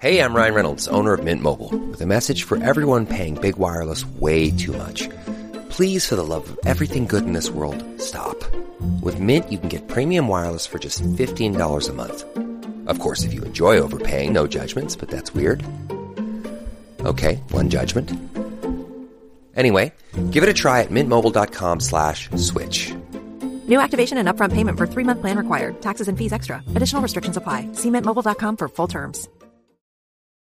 [0.00, 3.58] Hey, I'm Ryan Reynolds, owner of Mint Mobile, with a message for everyone paying big
[3.58, 5.08] wireless way too much.
[5.70, 8.36] Please, for the love of everything good in this world, stop.
[9.02, 12.24] With Mint, you can get premium wireless for just $15 a month.
[12.86, 15.64] Of course, if you enjoy overpaying, no judgments, but that's weird.
[17.00, 18.12] Okay, one judgment.
[19.56, 19.92] Anyway,
[20.30, 22.94] give it a try at mintmobile.com slash switch.
[23.66, 25.80] New activation and upfront payment for three-month plan required.
[25.80, 26.62] Taxes and fees extra.
[26.76, 27.66] Additional restrictions apply.
[27.72, 29.28] See mintmobile.com for full terms.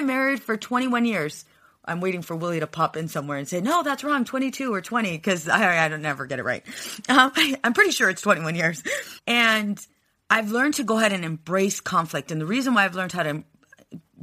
[0.00, 1.44] been married for 21 years.
[1.84, 4.80] I'm waiting for Willie to pop in somewhere and say, no, that's wrong, 22 or
[4.80, 6.64] 20, because I, I don't never get it right.
[7.08, 7.32] Um,
[7.64, 8.82] I'm pretty sure it's 21 years.
[9.26, 9.84] And
[10.28, 12.30] I've learned to go ahead and embrace conflict.
[12.30, 13.44] And the reason why I've learned how to,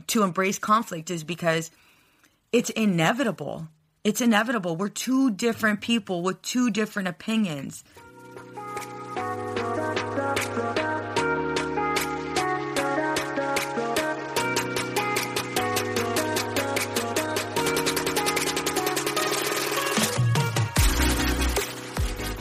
[0.07, 1.71] to embrace conflict is because
[2.51, 3.67] it's inevitable.
[4.03, 4.77] It's inevitable.
[4.77, 7.83] We're two different people with two different opinions.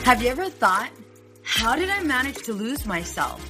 [0.06, 0.90] Have you ever thought,
[1.42, 3.42] how did I manage to lose myself?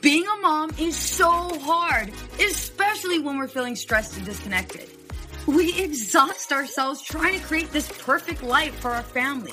[0.00, 1.28] Being a mom is so
[1.58, 2.10] hard,
[2.42, 4.88] especially when we're feeling stressed and disconnected.
[5.46, 9.52] We exhaust ourselves trying to create this perfect life for our family.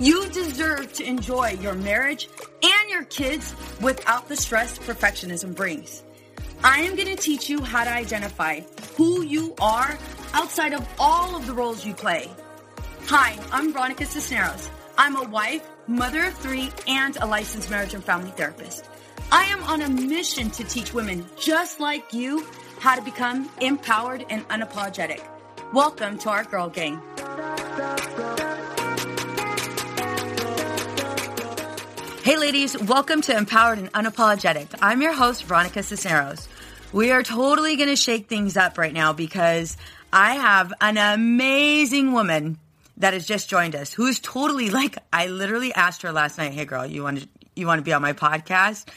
[0.00, 2.30] You deserve to enjoy your marriage
[2.62, 6.02] and your kids without the stress perfectionism brings.
[6.64, 8.60] I am going to teach you how to identify
[8.96, 9.98] who you are
[10.32, 12.30] outside of all of the roles you play.
[13.08, 14.70] Hi, I'm Veronica Cisneros.
[15.00, 18.84] I'm a wife, mother of three, and a licensed marriage and family therapist.
[19.30, 22.44] I am on a mission to teach women just like you
[22.80, 25.22] how to become empowered and unapologetic.
[25.72, 27.00] Welcome to our Girl Gang.
[32.24, 34.66] Hey ladies, welcome to Empowered and Unapologetic.
[34.82, 36.48] I'm your host, Veronica Cisneros.
[36.92, 39.76] We are totally going to shake things up right now because
[40.12, 42.58] I have an amazing woman
[42.98, 46.64] that has just joined us, who's totally like I literally asked her last night, "Hey
[46.64, 48.88] girl, you want to you want to be on my podcast?"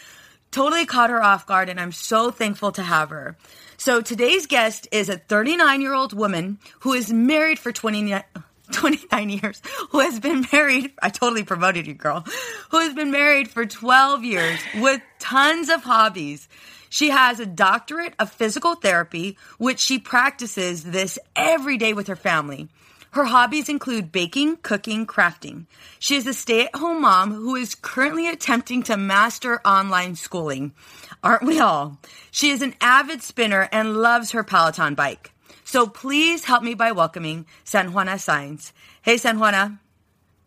[0.51, 3.37] Totally caught her off guard and I'm so thankful to have her.
[3.77, 8.13] So today's guest is a 39-year-old woman who is married for 20
[8.71, 12.25] 29 years, who has been married, I totally promoted you, girl,
[12.69, 16.47] who has been married for 12 years with tons of hobbies.
[16.89, 22.15] She has a doctorate of physical therapy, which she practices this every day with her
[22.15, 22.69] family.
[23.11, 25.65] Her hobbies include baking, cooking, crafting.
[25.99, 30.71] She is a stay at home mom who is currently attempting to master online schooling.
[31.21, 31.97] Aren't we all?
[32.31, 35.31] She is an avid spinner and loves her Peloton bike.
[35.65, 38.71] So please help me by welcoming Sanjuana Saenz.
[39.01, 39.77] Hey, Sanjuana.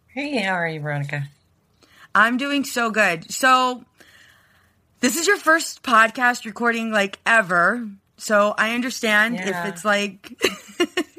[0.09, 1.25] Hey, how are you, Veronica?
[2.15, 3.31] I'm doing so good.
[3.31, 3.85] So
[5.00, 7.87] this is your first podcast recording like ever.
[8.17, 9.67] So I understand Yeah.
[9.67, 10.33] if it's like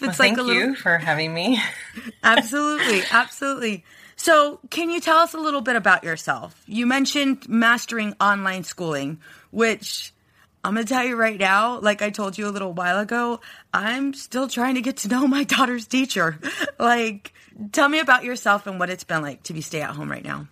[0.00, 1.60] Well, it's thank like a little you for having me.
[2.24, 3.84] absolutely, absolutely.
[4.16, 6.62] So, can you tell us a little bit about yourself?
[6.66, 10.12] You mentioned mastering online schooling, which
[10.64, 13.40] I'm going to tell you right now, like I told you a little while ago,
[13.72, 16.38] I'm still trying to get to know my daughter's teacher.
[16.78, 17.32] Like,
[17.72, 20.24] tell me about yourself and what it's been like to be stay at home right
[20.24, 20.48] now.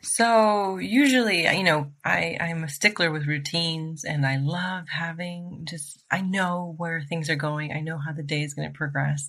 [0.00, 6.04] So usually, you know, I, I'm a stickler with routines and I love having just,
[6.10, 7.72] I know where things are going.
[7.72, 9.28] I know how the day is going to progress.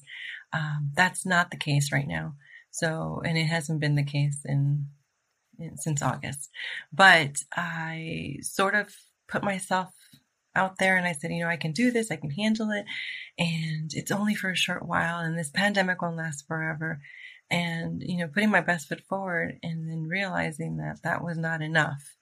[0.53, 2.35] Um, that's not the case right now.
[2.71, 4.87] So, and it hasn't been the case in,
[5.57, 6.49] in since August,
[6.93, 8.93] but I sort of
[9.27, 9.89] put myself
[10.55, 12.11] out there and I said, you know, I can do this.
[12.11, 12.85] I can handle it.
[13.39, 16.99] And it's only for a short while and this pandemic won't last forever
[17.51, 21.61] and you know putting my best foot forward and then realizing that that was not
[21.61, 22.15] enough.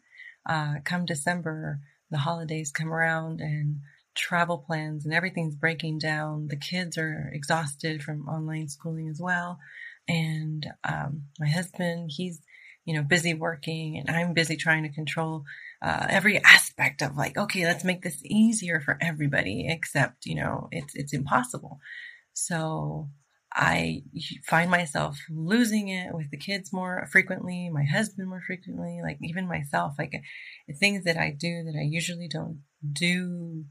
[0.47, 1.79] Uh, come december
[2.09, 3.81] the holidays come around and
[4.15, 6.47] travel plans and everything's breaking down.
[6.47, 9.59] The kids are exhausted from online schooling as well.
[10.07, 12.41] And um, my husband he's
[12.85, 15.43] you know busy working and i'm busy trying to control
[15.81, 20.67] uh, every aspect of like okay let's make this easier for everybody except you know
[20.71, 21.79] it's it's impossible.
[22.33, 23.09] So
[23.59, 24.03] I
[24.45, 29.47] find myself losing it with the kids more frequently, my husband more frequently, like even
[29.47, 32.61] myself, like uh, things that I do that I usually don't
[32.93, 33.65] do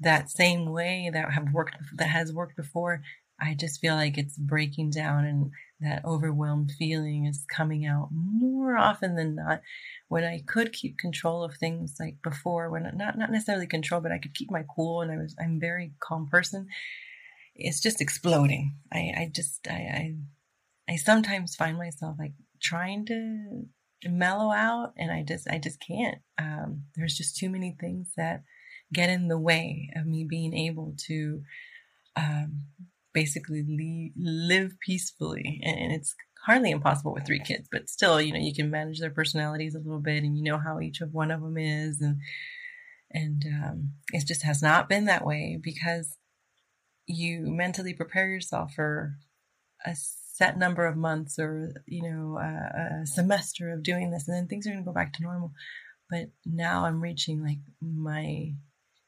[0.00, 3.02] that same way that have worked, that has worked before.
[3.40, 5.50] I just feel like it's breaking down and
[5.80, 9.62] that overwhelmed feeling is coming out more often than not
[10.08, 14.12] when I could keep control of things like before when not, not necessarily control, but
[14.12, 16.66] I could keep my cool and I was, I'm very calm person
[17.54, 18.76] it's just exploding.
[18.92, 20.14] I, I just, I, I,
[20.92, 23.66] I sometimes find myself like trying to
[24.08, 26.18] mellow out and I just, I just can't.
[26.38, 28.42] Um, there's just too many things that
[28.92, 31.42] get in the way of me being able to,
[32.16, 32.62] um,
[33.12, 35.60] basically leave, live peacefully.
[35.62, 36.14] And it's
[36.44, 39.78] hardly impossible with three kids, but still, you know, you can manage their personalities a
[39.78, 42.00] little bit and you know how each of one of them is.
[42.00, 42.20] And,
[43.10, 46.16] and, um, it just has not been that way because
[47.06, 49.16] you mentally prepare yourself for
[49.84, 54.36] a set number of months or you know a, a semester of doing this and
[54.36, 55.52] then things are going to go back to normal.
[56.08, 58.54] But now i'm reaching like my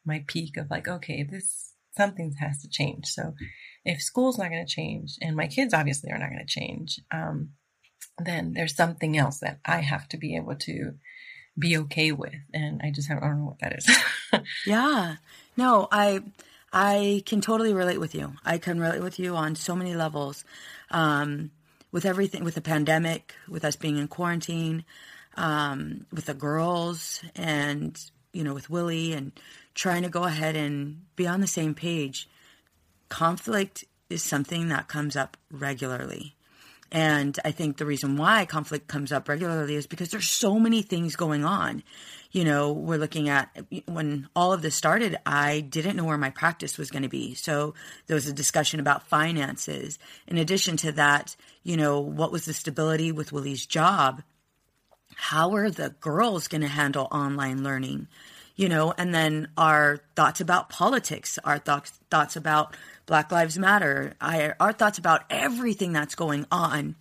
[0.05, 3.07] my peak of like okay this something has to change.
[3.07, 3.35] So
[3.85, 7.01] if school's not going to change and my kids obviously are not going to change
[7.11, 7.51] um,
[8.19, 10.93] then there's something else that i have to be able to
[11.59, 13.89] be okay with and i just have i don't know what that is.
[14.67, 15.17] Yeah.
[15.57, 16.23] No i
[16.73, 18.35] I can totally relate with you.
[18.45, 20.45] I can relate with you on so many levels.
[20.91, 21.51] Um,
[21.93, 24.85] with everything, with the pandemic, with us being in quarantine,
[25.37, 28.03] um, with the girls, and
[28.33, 29.33] you know, with Willie, and
[29.75, 32.29] trying to go ahead and be on the same page.
[33.11, 36.35] Conflict is something that comes up regularly.
[36.93, 40.83] And I think the reason why conflict comes up regularly is because there's so many
[40.83, 41.83] things going on.
[42.33, 43.49] You know, we're looking at
[43.87, 47.35] when all of this started, I didn't know where my practice was going to be.
[47.35, 47.73] So
[48.07, 49.99] there was a discussion about finances.
[50.27, 54.23] In addition to that, you know, what was the stability with Willie's job?
[55.15, 58.09] How are the girls going to handle online learning?
[58.55, 62.77] You know, and then our thoughts about politics, our thoughts thoughts about
[63.13, 66.97] Black Lives Matter, I, our thoughts about everything that's going on,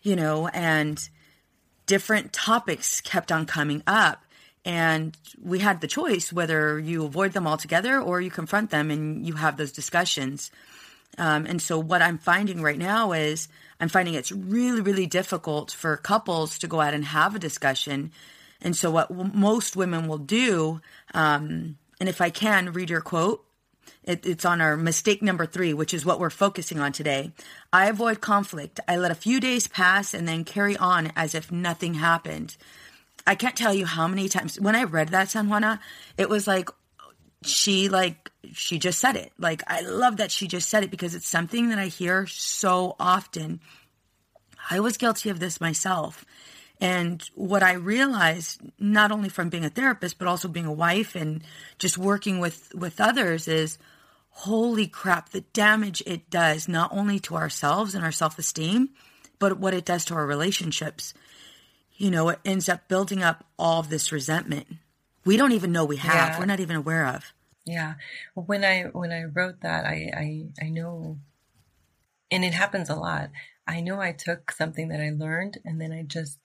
[0.00, 0.96] you know, and
[1.86, 4.22] different topics kept on coming up.
[4.64, 9.26] And we had the choice whether you avoid them altogether or you confront them and
[9.26, 10.52] you have those discussions.
[11.18, 13.48] Um, and so, what I'm finding right now is
[13.80, 18.12] I'm finding it's really, really difficult for couples to go out and have a discussion.
[18.62, 20.80] And so, what w- most women will do,
[21.12, 23.45] um, and if I can read your quote,
[24.06, 27.32] it, it's on our mistake number three, which is what we're focusing on today.
[27.72, 28.80] I avoid conflict.
[28.86, 32.56] I let a few days pass and then carry on as if nothing happened.
[33.26, 35.80] I can't tell you how many times when I read that, Sanjuana,
[36.16, 36.70] it was like
[37.42, 39.32] she like she just said it.
[39.38, 42.94] Like I love that she just said it because it's something that I hear so
[43.00, 43.60] often.
[44.70, 46.24] I was guilty of this myself.
[46.80, 51.14] And what I realized, not only from being a therapist, but also being a wife
[51.14, 51.42] and
[51.78, 53.78] just working with, with others, is
[54.40, 58.90] holy crap, the damage it does, not only to ourselves and our self esteem,
[59.38, 61.14] but what it does to our relationships.
[61.96, 64.66] You know, it ends up building up all of this resentment.
[65.24, 66.32] We don't even know we have.
[66.32, 66.38] Yeah.
[66.38, 67.32] We're not even aware of.
[67.64, 67.94] Yeah.
[68.34, 71.18] When I when I wrote that, I, I I know
[72.30, 73.30] and it happens a lot.
[73.66, 76.38] I know I took something that I learned and then I just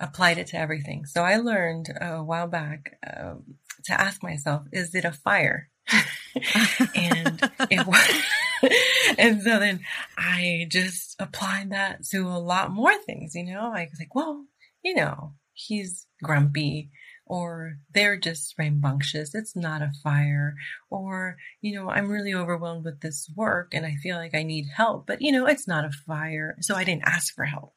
[0.00, 1.06] applied it to everything.
[1.06, 3.44] So I learned a while back um,
[3.84, 5.70] to ask myself, is it a fire?
[6.94, 8.22] and it was,
[9.18, 9.80] and so then
[10.16, 14.44] I just applied that to a lot more things, you know, I was like, well,
[14.82, 16.90] you know, he's grumpy
[17.26, 19.34] or they're just rambunctious.
[19.34, 20.54] It's not a fire.
[20.90, 24.66] Or, you know, I'm really overwhelmed with this work and I feel like I need
[24.74, 26.56] help, but you know, it's not a fire.
[26.60, 27.74] So I didn't ask for help.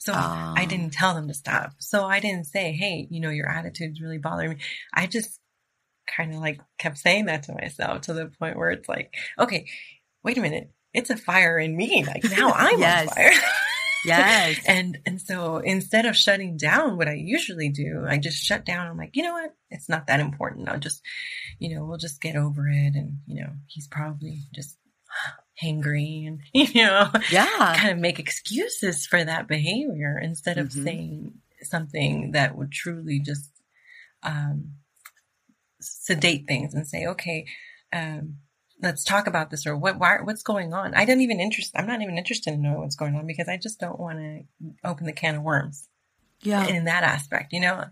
[0.00, 0.66] So I ah.
[0.68, 1.72] didn't tell them to stop.
[1.78, 4.56] So I didn't say, Hey, you know, your attitude's really bothering me.
[4.92, 5.40] I just
[6.06, 9.66] kind of like kept saying that to myself to the point where it's like, okay,
[10.22, 10.70] wait a minute.
[10.92, 12.04] It's a fire in me.
[12.04, 13.08] Like now I'm Yes.
[13.08, 13.30] on fire.
[14.06, 14.60] Yes.
[14.68, 18.86] and and so instead of shutting down what I usually do, I just shut down.
[18.86, 19.54] I'm like, you know what?
[19.70, 20.68] It's not that important.
[20.68, 21.00] I'll just,
[21.58, 22.94] you know, we'll just get over it.
[22.94, 24.76] And you know, he's probably just
[25.62, 27.74] hangry and you know, Yeah.
[27.78, 30.84] kind of make excuses for that behavior instead of Mhm.
[30.84, 31.32] saying
[31.62, 33.50] something that would truly just
[34.22, 34.72] um,
[35.84, 37.46] sedate things and say, okay,
[37.92, 38.36] um,
[38.82, 40.94] let's talk about this or what, why, what's going on?
[40.94, 43.56] I don't even interest, I'm not even interested in knowing what's going on because I
[43.56, 44.42] just don't want to
[44.84, 45.88] open the can of worms
[46.42, 46.66] Yeah.
[46.66, 47.84] in that aspect, you know?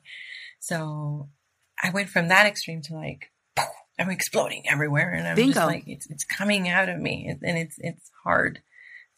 [0.60, 1.28] So
[1.82, 3.30] I went from that extreme to like,
[3.98, 5.54] I'm exploding everywhere and I'm Bingo.
[5.54, 8.60] just like, it's, it's coming out of me and it's, it's hard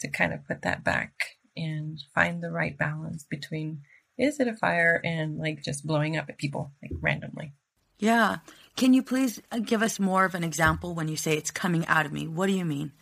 [0.00, 1.12] to kind of put that back
[1.57, 3.81] and find the right balance between
[4.19, 7.52] is it a fire and like just blowing up at people like randomly.
[7.99, 8.38] Yeah.
[8.76, 11.87] Can you please uh, give us more of an example when you say it's coming
[11.87, 12.26] out of me?
[12.26, 12.93] What do you mean?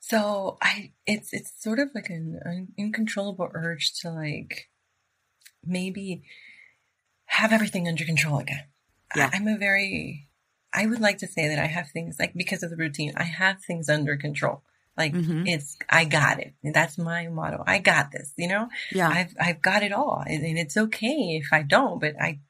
[0.00, 4.68] So I, it's it's sort of like an, an uncontrollable urge to like
[5.64, 6.22] maybe
[7.26, 8.64] have everything under control again.
[9.16, 9.30] Yeah.
[9.32, 10.28] I, I'm a very,
[10.72, 13.24] I would like to say that I have things like because of the routine, I
[13.24, 14.62] have things under control.
[14.96, 15.44] Like Mhm.
[15.46, 16.54] it's, I got it.
[16.62, 17.62] That's my motto.
[17.66, 18.32] I got this.
[18.36, 19.08] You know, Yeah.
[19.08, 22.40] I've I've got it all, and it's okay if I don't, but I.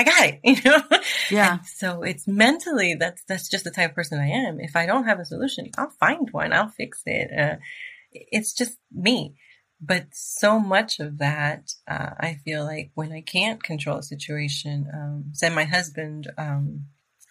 [0.00, 0.82] I got it, you know?
[1.30, 1.52] Yeah.
[1.52, 4.60] And so it's mentally, that's, that's just the type of person I am.
[4.60, 6.52] If I don't have a solution, I'll find one.
[6.52, 7.30] I'll fix it.
[7.38, 7.56] Uh,
[8.12, 9.34] it's just me.
[9.80, 14.86] But so much of that, uh, I feel like when I can't control a situation,
[14.92, 16.86] um, say my husband, um,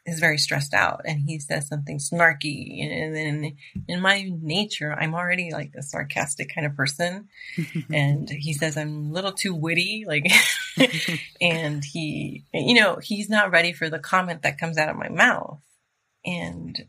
[0.10, 5.14] is very stressed out and he says something snarky and then in my nature i'm
[5.14, 7.28] already like a sarcastic kind of person.
[7.94, 10.26] And he says i'm a little too witty like
[11.42, 15.10] and he you know he's not ready for the comment that comes out of my
[15.10, 15.62] mouth.
[16.26, 16.88] And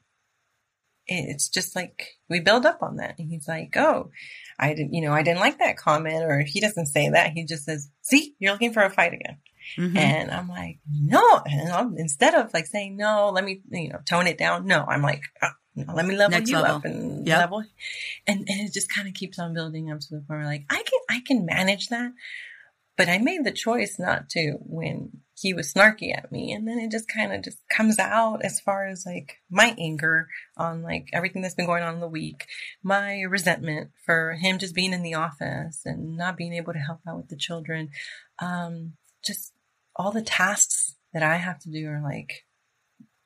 [1.11, 4.11] it's just like we build up on that and he's like oh
[4.59, 7.45] i didn't you know i didn't like that comment or he doesn't say that he
[7.45, 9.37] just says see you're looking for a fight again
[9.77, 9.97] Mhm.
[9.97, 11.43] and I'm like, no.
[11.47, 14.67] And I'm, instead of like saying, no, let me, you know, tone it down.
[14.67, 16.77] No, I'm like, oh, no, let me level Next you level.
[16.77, 17.39] up and Yep.
[17.39, 17.65] level.
[18.27, 20.65] And, and it just kind of keeps on building up to the point where like,
[20.71, 22.13] I can, I can manage that.
[22.97, 26.53] But I made the choice not to when he was snarky at me.
[26.53, 30.29] And then it just kind of just comes out as far as like my anger
[30.59, 32.45] on like everything that's been going on in the week,
[32.83, 37.01] my resentment for him just being in the office and not being able to help
[37.09, 37.89] out with the children.
[38.39, 39.55] Um, just
[40.01, 42.47] all the tasks that I have to do are like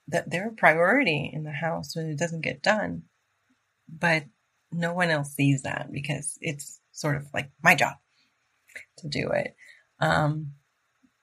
[0.08, 3.02] that they're a priority in the house when it doesn't get done.
[3.88, 4.24] But
[4.72, 7.94] no one else sees that because it's sort of like my job
[8.98, 9.54] to do it.
[10.00, 10.54] Um,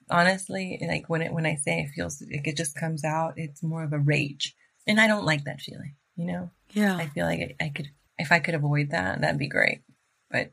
[0.09, 3.61] honestly, like when it, when I say it feels like it just comes out, it's
[3.61, 4.55] more of a rage
[4.87, 6.95] and I don't like that feeling, you know, yeah.
[6.95, 9.81] I feel like I, I could, if I could avoid that, that'd be great.
[10.29, 10.51] But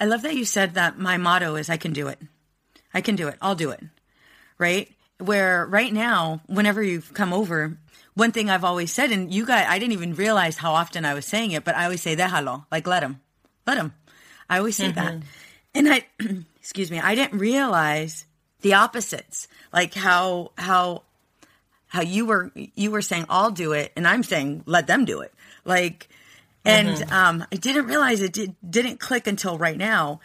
[0.00, 2.18] I love that you said that my motto is I can do it.
[2.92, 3.36] I can do it.
[3.40, 3.82] I'll do it.
[4.58, 4.90] Right?
[5.18, 7.78] Where right now, whenever you've come over,
[8.14, 11.14] one thing I've always said, and you guys, I didn't even realize how often I
[11.14, 13.20] was saying it, but I always say, déjalo, like let him,
[13.66, 13.94] let him.
[14.48, 15.14] I always say that.
[15.74, 16.06] And I,
[16.58, 18.26] excuse me, I didn't realize
[18.62, 21.02] the opposites, like how, how,
[21.86, 23.92] how you were, you were saying, I'll do it.
[23.96, 25.32] And I'm saying, let them do it.
[25.64, 26.08] Like,
[26.64, 30.20] and um, I didn't realize it did, didn't click until right now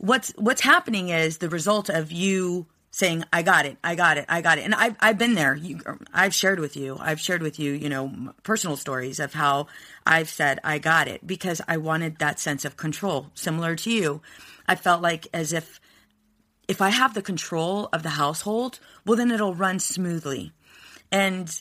[0.00, 3.76] what's what's happening is the result of you saying i got it.
[3.84, 4.24] I got it.
[4.28, 4.62] I got it.
[4.62, 5.54] And i've, I've been there.
[5.54, 6.96] You, um, i've shared with you.
[6.98, 9.66] I've shared with you you know personal stories of how
[10.06, 13.30] i've said i got it because i wanted that sense of control.
[13.34, 14.22] Similar to you
[14.66, 15.80] i felt like as if
[16.66, 20.52] if i have the control of the household well then it'll run smoothly.
[21.12, 21.60] And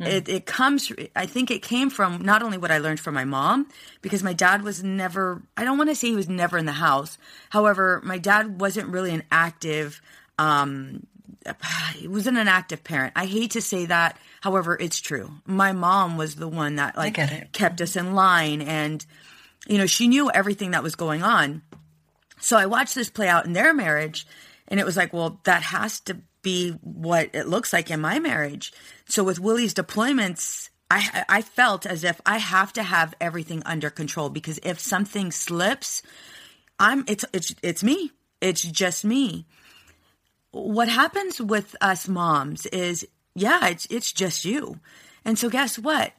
[0.00, 3.24] it, it comes i think it came from not only what i learned from my
[3.24, 3.68] mom
[4.00, 6.72] because my dad was never i don't want to say he was never in the
[6.72, 7.18] house.
[7.50, 10.00] However my dad wasn't really an active
[10.38, 11.06] um
[11.94, 13.12] he wasn't an active parent.
[13.16, 15.30] I hate to say that however it's true.
[15.44, 17.16] My mom was the one that like
[17.52, 19.04] kept us in line and
[19.66, 21.62] you know she knew everything that was going on.
[22.42, 24.26] So I watched this play out in their marriage,
[24.66, 28.18] and it was like, well, that has to be what it looks like in my
[28.18, 28.72] marriage.
[29.08, 33.90] So with Willie's deployments, I I felt as if I have to have everything under
[33.90, 36.02] control because if something slips,
[36.78, 38.12] I'm it's it's it's me.
[38.40, 39.46] It's just me.
[40.50, 44.80] What happens with us moms is, yeah, it's it's just you.
[45.24, 46.12] And so guess what?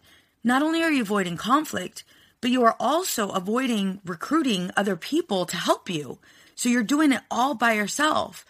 [0.43, 2.03] Not only are you avoiding conflict,
[2.41, 6.19] but you are also avoiding recruiting other people to help you.
[6.55, 8.45] So you're doing it all by yourself.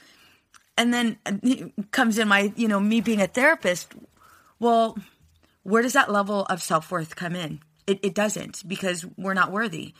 [0.77, 1.33] And then uh,
[1.91, 3.93] comes in my, you know, me being a therapist.
[4.59, 4.97] Well,
[5.63, 7.61] where does that level of self worth come in?
[7.85, 9.93] It, it doesn't because we're not worthy.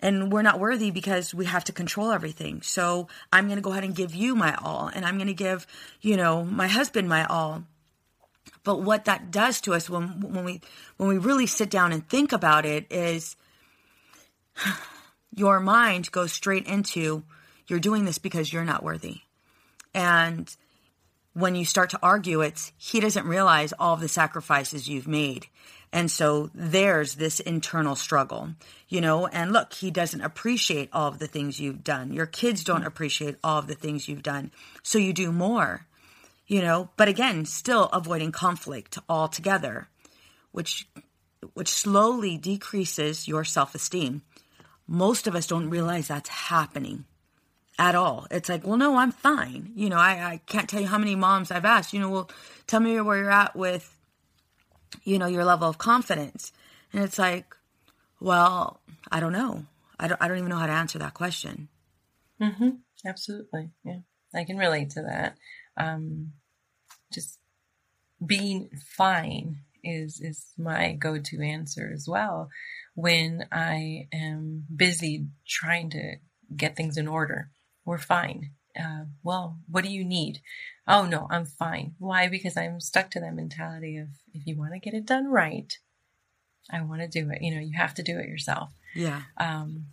[0.00, 2.60] And we're not worthy because we have to control everything.
[2.60, 4.90] So I'm going to go ahead and give you my all.
[4.94, 5.66] And I'm going to give,
[6.02, 7.64] you know, my husband my all.
[8.62, 10.60] But what that does to us when when we
[10.96, 13.36] when we really sit down and think about it is
[15.34, 17.22] your mind goes straight into
[17.68, 19.20] you're doing this because you're not worthy.
[19.96, 20.54] And
[21.32, 25.46] when you start to argue it's he doesn't realize all of the sacrifices you've made.
[25.92, 28.50] And so there's this internal struggle,
[28.88, 32.12] you know, and look, he doesn't appreciate all of the things you've done.
[32.12, 32.86] Your kids don't hmm.
[32.86, 34.52] appreciate all of the things you've done.
[34.82, 35.86] So you do more
[36.46, 39.88] you know, but again, still avoiding conflict altogether,
[40.52, 40.88] which
[41.54, 44.22] which slowly decreases your self-esteem.
[44.88, 47.04] Most of us don't realize that's happening
[47.78, 48.26] at all.
[48.30, 49.72] It's like, well, no, I'm fine.
[49.74, 52.30] You know, I, I can't tell you how many moms I've asked, you know, well,
[52.66, 53.94] tell me where you're at with,
[55.04, 56.52] you know, your level of confidence.
[56.92, 57.54] And it's like,
[58.20, 58.80] well,
[59.10, 59.66] I don't know.
[59.98, 61.68] I don't, I don't even know how to answer that question.
[62.40, 62.70] Mm-hmm.
[63.06, 63.70] Absolutely.
[63.84, 63.98] Yeah.
[64.34, 65.36] I can relate to that
[65.76, 66.32] um,
[67.12, 67.38] just
[68.24, 72.48] being fine is is my go-to answer as well
[72.94, 76.16] when I am busy trying to
[76.54, 77.50] get things in order.
[77.86, 78.50] We're fine.
[78.78, 80.40] Uh, well, what do you need?
[80.86, 81.94] Oh no, I'm fine.
[81.98, 82.28] Why?
[82.28, 85.72] Because I'm stuck to that mentality of if you want to get it done right,
[86.70, 87.40] I want to do it.
[87.40, 88.70] You know, you have to do it yourself.
[88.94, 89.22] Yeah.
[89.38, 89.86] Um,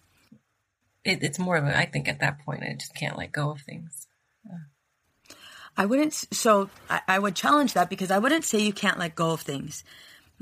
[1.05, 3.51] it, it's more of a, I think at that point, I just can't let go
[3.51, 4.07] of things.
[4.49, 4.57] Uh,
[5.77, 6.13] I wouldn't.
[6.13, 9.41] So I, I, would challenge that because I wouldn't say you can't let go of
[9.41, 9.83] things.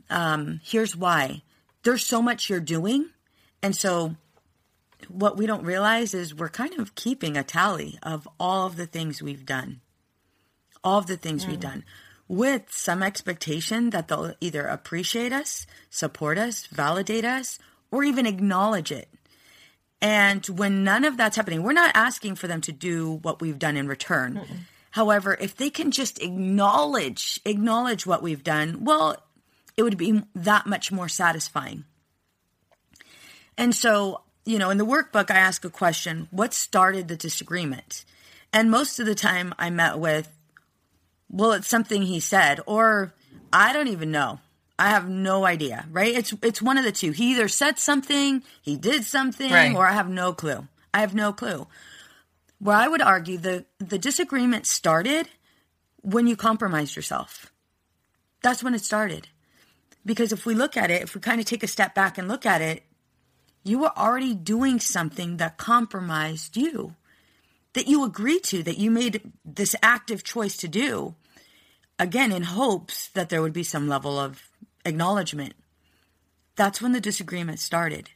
[0.09, 1.43] Um, here's why:
[1.83, 3.09] there's so much you're doing,
[3.61, 4.15] and so
[5.05, 8.85] what we don't realize is we're kind of keeping a tally of all of the
[8.85, 9.81] things we've done,
[10.83, 11.49] all of the things mm.
[11.49, 11.83] we've done,
[12.27, 17.59] with some expectation that they'll either appreciate us, support us, validate us,
[17.91, 19.09] or even acknowledge it.
[20.01, 23.59] And when none of that's happening, we're not asking for them to do what we've
[23.59, 24.35] done in return.
[24.35, 24.57] Mm-mm.
[24.91, 29.15] However, if they can just acknowledge acknowledge what we've done, well,
[29.77, 31.85] it would be that much more satisfying.
[33.57, 38.05] And so, you know, in the workbook I ask a question, what started the disagreement?
[38.53, 40.29] And most of the time I met with
[41.29, 43.13] well, it's something he said or
[43.53, 44.39] I don't even know.
[44.77, 46.13] I have no idea, right?
[46.15, 47.11] It's it's one of the two.
[47.11, 49.75] He either said something, he did something, right.
[49.75, 50.67] or I have no clue.
[50.93, 51.67] I have no clue
[52.61, 55.27] where I would argue the, the disagreement started
[56.01, 57.51] when you compromised yourself.
[58.43, 59.27] That's when it started.
[60.05, 62.27] Because if we look at it, if we kind of take a step back and
[62.27, 62.83] look at it,
[63.63, 66.95] you were already doing something that compromised you,
[67.73, 71.15] that you agreed to, that you made this active choice to do,
[71.99, 74.49] again, in hopes that there would be some level of
[74.85, 75.53] acknowledgement.
[76.55, 78.09] That's when the disagreement started.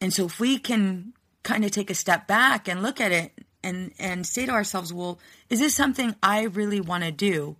[0.00, 3.32] And so if we can kind of take a step back and look at it
[3.62, 7.56] and and say to ourselves, well, is this something I really want to do?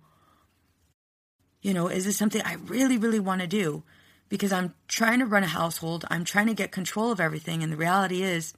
[1.61, 3.83] You know, is this something I really really want to do?
[4.29, 7.71] Because I'm trying to run a household, I'm trying to get control of everything and
[7.71, 8.53] the reality is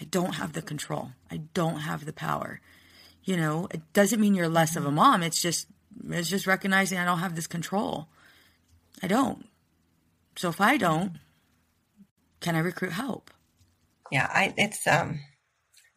[0.00, 1.12] I don't have the control.
[1.30, 2.60] I don't have the power.
[3.24, 5.22] You know, it doesn't mean you're less of a mom.
[5.22, 5.68] It's just
[6.10, 8.08] it's just recognizing I don't have this control.
[9.02, 9.48] I don't.
[10.36, 11.18] So if I don't,
[12.40, 13.30] can I recruit help?
[14.10, 15.20] yeah, I, it's um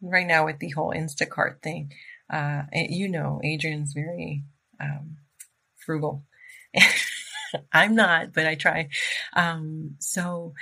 [0.02, 1.92] right now with the whole Instacart thing.
[2.32, 4.44] Uh, you know, Adrian's very
[4.80, 5.16] um,
[5.84, 6.24] frugal.
[7.72, 8.88] I'm not, but I try.
[9.34, 10.54] Um, so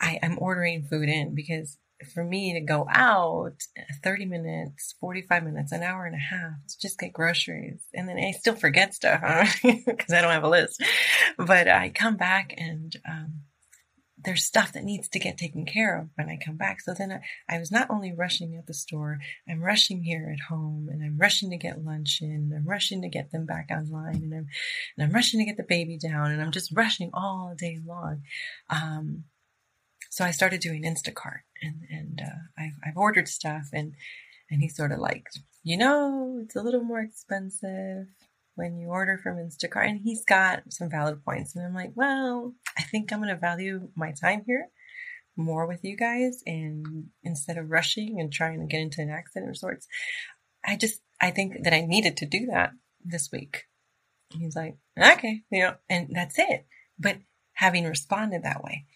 [0.00, 1.78] I, I'm ordering food in because
[2.12, 3.56] for me to go out
[4.02, 7.80] 30 minutes, 45 minutes, an hour and a half to just get groceries.
[7.94, 9.22] And then I still forget stuff
[9.62, 10.82] because I don't have a list.
[11.38, 13.40] But I come back and um,
[14.24, 16.80] there's stuff that needs to get taken care of when I come back.
[16.80, 20.46] So then I, I, was not only rushing at the store, I'm rushing here at
[20.48, 23.68] home and I'm rushing to get lunch in and I'm rushing to get them back
[23.70, 24.46] online and I'm,
[24.96, 28.22] and I'm rushing to get the baby down and I'm just rushing all day long.
[28.70, 29.24] Um,
[30.10, 33.94] so I started doing Instacart and, and, uh, I've, I've ordered stuff and,
[34.50, 35.26] and he's sort of like,
[35.62, 38.06] you know, it's a little more expensive
[38.54, 39.88] when you order from Instacart.
[39.88, 41.54] And he's got some valid points.
[41.54, 44.68] And I'm like, well, I think I'm going to value my time here
[45.36, 46.42] more with you guys.
[46.46, 49.86] And instead of rushing and trying to get into an accident of sorts,
[50.64, 52.70] I just, I think that I needed to do that
[53.04, 53.64] this week.
[54.30, 56.66] He's like, okay, you know, and that's it.
[56.98, 57.18] But
[57.54, 58.86] having responded that way,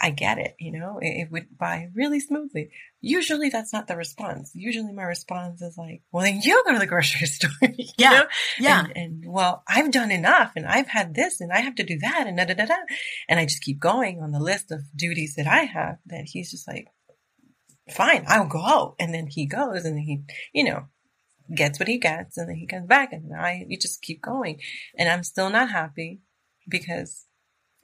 [0.00, 2.70] I get it, you know, it, it, went by really smoothly.
[3.00, 4.52] Usually that's not the response.
[4.54, 7.50] Usually my response is like, well, then you go to the grocery store.
[7.98, 8.10] yeah.
[8.10, 8.26] Know?
[8.58, 8.84] Yeah.
[8.84, 11.98] And, and, well, I've done enough and I've had this and I have to do
[12.00, 12.76] that and da da da da.
[13.28, 16.50] And I just keep going on the list of duties that I have that he's
[16.50, 16.88] just like,
[17.90, 18.94] fine, I'll go.
[18.98, 20.86] And then he goes and he, you know,
[21.54, 24.60] gets what he gets and then he comes back and I, you just keep going.
[24.98, 26.20] And I'm still not happy
[26.68, 27.24] because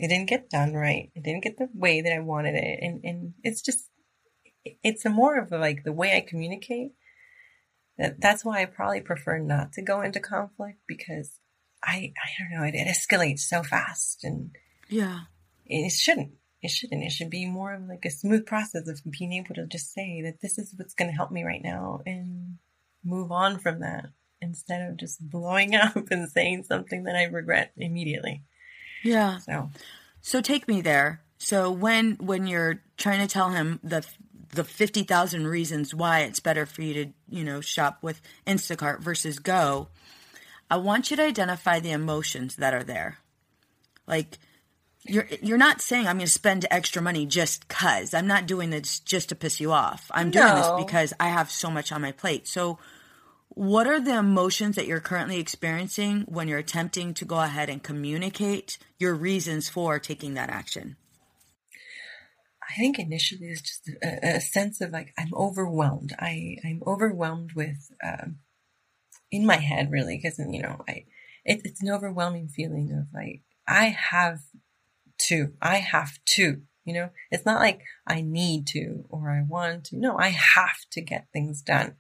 [0.05, 1.11] it didn't get done right.
[1.14, 2.79] It didn't get the way that I wanted it.
[2.83, 3.88] And, and it's just,
[4.83, 6.93] it's a more of a, like the way I communicate.
[7.97, 11.40] That that's why I probably prefer not to go into conflict because
[11.83, 14.51] I, I don't know, it, it escalates so fast and
[14.90, 15.21] yeah,
[15.64, 16.33] it shouldn't.
[16.61, 17.05] It shouldn't.
[17.05, 20.21] It should be more of like a smooth process of being able to just say
[20.23, 22.59] that this is what's going to help me right now and
[23.03, 24.07] move on from that
[24.43, 28.43] instead of just blowing up and saying something that I regret immediately.
[29.05, 29.38] Yeah.
[29.38, 29.71] So,
[30.21, 31.21] so take me there.
[31.38, 34.05] So when when you're trying to tell him the
[34.53, 39.01] the fifty thousand reasons why it's better for you to you know shop with Instacart
[39.01, 39.88] versus Go,
[40.71, 43.19] I want you to identify the emotions that are there.
[44.07, 44.38] Like
[45.05, 48.14] you're you're not saying I'm going to spend extra money just cuz.
[48.14, 50.11] I'm not doing this just to piss you off.
[50.11, 52.49] I'm doing this because I have so much on my plate.
[52.49, 52.79] So
[53.55, 57.83] what are the emotions that you're currently experiencing when you're attempting to go ahead and
[57.83, 60.97] communicate your reasons for taking that action?
[62.69, 66.14] I think initially it's just a, a sense of like I'm overwhelmed.
[66.19, 68.38] I I'm overwhelmed with um,
[69.31, 71.05] in my head really because you know I
[71.45, 74.40] it, it's an overwhelming feeling of like I have
[75.29, 79.85] to I have to you know it's not like I need to or I want
[79.87, 81.95] to no I have to get things done.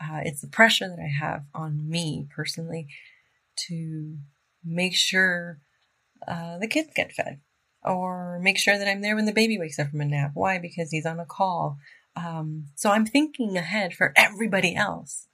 [0.00, 2.86] Uh, it's the pressure that I have on me personally
[3.68, 4.16] to
[4.64, 5.58] make sure
[6.26, 7.40] uh, the kids get fed
[7.84, 10.32] or make sure that I'm there when the baby wakes up from a nap.
[10.34, 10.58] Why?
[10.58, 11.78] Because he's on a call.
[12.16, 15.28] Um, so I'm thinking ahead for everybody else.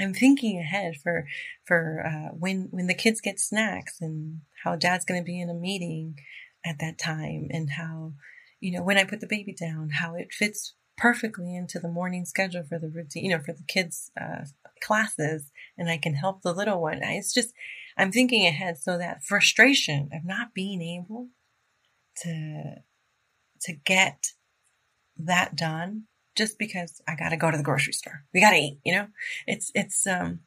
[0.00, 1.26] I'm thinking ahead for
[1.64, 5.50] for uh, when when the kids get snacks and how dad's going to be in
[5.50, 6.16] a meeting
[6.64, 8.14] at that time and how
[8.58, 12.24] you know when I put the baby down how it fits perfectly into the morning
[12.24, 14.44] schedule for the routine you know for the kids uh,
[14.80, 17.02] classes and I can help the little one.
[17.02, 17.52] I- It's just
[17.96, 21.28] I'm thinking ahead so that frustration of not being able
[22.22, 22.76] to
[23.62, 24.28] to get
[25.18, 26.04] that done
[26.36, 28.24] just because I got to go to the grocery store.
[28.34, 29.06] We got to eat, you know?
[29.46, 30.40] It's it's um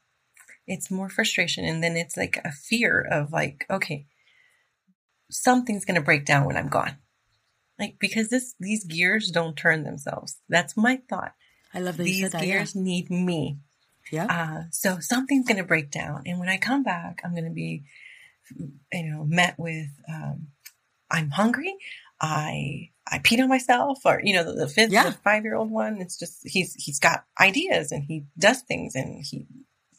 [0.68, 4.06] it's more frustration and then it's like a fear of like okay,
[5.32, 6.98] something's going to break down when I'm gone.
[7.80, 10.38] Like because this these gears don't turn themselves.
[10.50, 11.34] That's my thought.
[11.74, 12.42] I love that you These said that.
[12.44, 13.60] gears need me.
[14.12, 14.26] Yeah.
[14.30, 16.24] Uh, so something's going to break down.
[16.26, 17.84] And when I come back, I'm going to be,
[18.58, 20.48] you know, met with, um,
[21.12, 21.76] I'm hungry.
[22.22, 25.04] I, I peed on myself or, you know, the, the fifth, Yeah.
[25.10, 26.00] the five year old one.
[26.02, 29.46] It's just, he's, he's got ideas and he does things and he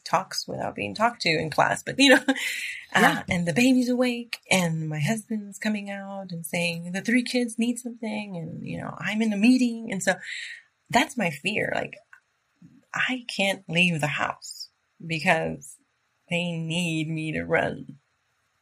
[0.09, 2.23] talks without being talked to in class, but you know,
[2.95, 3.19] Yeah.
[3.19, 7.59] uh, and the baby's awake and my husband's coming out and saying the three kids
[7.59, 9.91] need something and, you know, I'm in a meeting.
[9.91, 10.15] And so
[10.89, 11.71] that's my fear.
[11.75, 11.93] Like,
[12.93, 14.69] I can't leave the house
[15.05, 15.75] because
[16.31, 17.97] they need me to run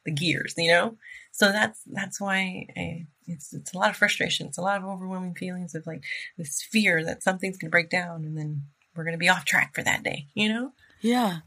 [0.05, 0.97] the gears, you know?
[1.31, 4.47] So that's, that's why I, it's, it's a lot of frustration.
[4.47, 6.03] It's a lot of overwhelming feelings of like
[6.37, 8.63] this fear that something's going to break down and then
[8.95, 10.71] we're going to be off track for that day, you know?
[11.01, 11.39] Yeah.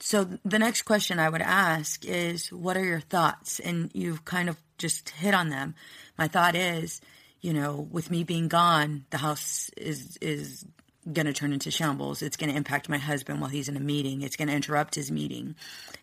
[0.00, 3.58] So the next question I would ask is what are your thoughts?
[3.58, 5.74] And you've kind of just hit on them.
[6.18, 7.00] My thought is,
[7.40, 10.64] you know, with me being gone, the house is is
[11.10, 12.20] going to turn into shambles.
[12.20, 14.20] It's going to impact my husband while he's in a meeting.
[14.20, 15.54] It's going to interrupt his meeting.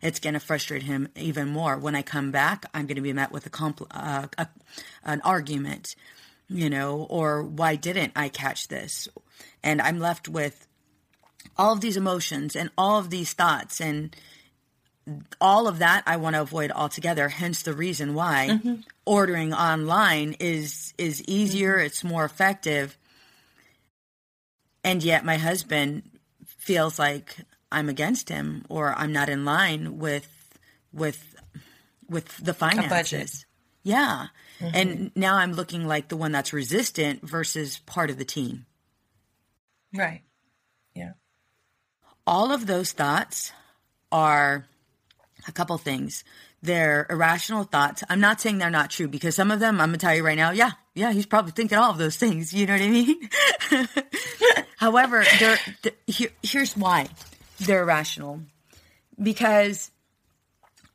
[0.02, 1.78] It's going to frustrate him even more.
[1.78, 4.48] When I come back, I'm going to be met with a, compl- uh, a
[5.04, 5.96] an argument,
[6.50, 9.08] you know, or why didn't I catch this?
[9.64, 10.68] And I'm left with
[11.58, 14.16] all of these emotions and all of these thoughts and
[15.40, 17.30] all of that I want to avoid altogether.
[17.30, 18.76] Hence the reason why mm-hmm.
[19.06, 21.86] ordering online is is easier, mm-hmm.
[21.86, 22.98] it's more effective.
[24.84, 26.04] And yet my husband
[26.46, 27.38] feels like
[27.72, 30.60] I'm against him or I'm not in line with
[30.94, 31.36] with
[32.10, 33.46] with the finances.
[33.84, 34.28] Yeah.
[34.60, 34.76] Mm-hmm.
[34.76, 38.66] And now I'm looking like the one that's resistant versus part of the team.
[39.94, 40.22] Right.
[40.96, 41.12] Yeah.
[42.28, 43.52] All of those thoughts
[44.12, 44.66] are
[45.48, 46.24] a couple things.
[46.62, 48.04] They're irrational thoughts.
[48.10, 50.38] I'm not saying they're not true because some of them, I'm gonna tell you right
[50.38, 52.54] now, yeah, yeah, he's probably thinking all of those things.
[52.54, 53.30] You know what I mean?
[54.78, 57.08] However, they're, th- here, here's why
[57.60, 58.42] they're irrational.
[59.22, 59.92] Because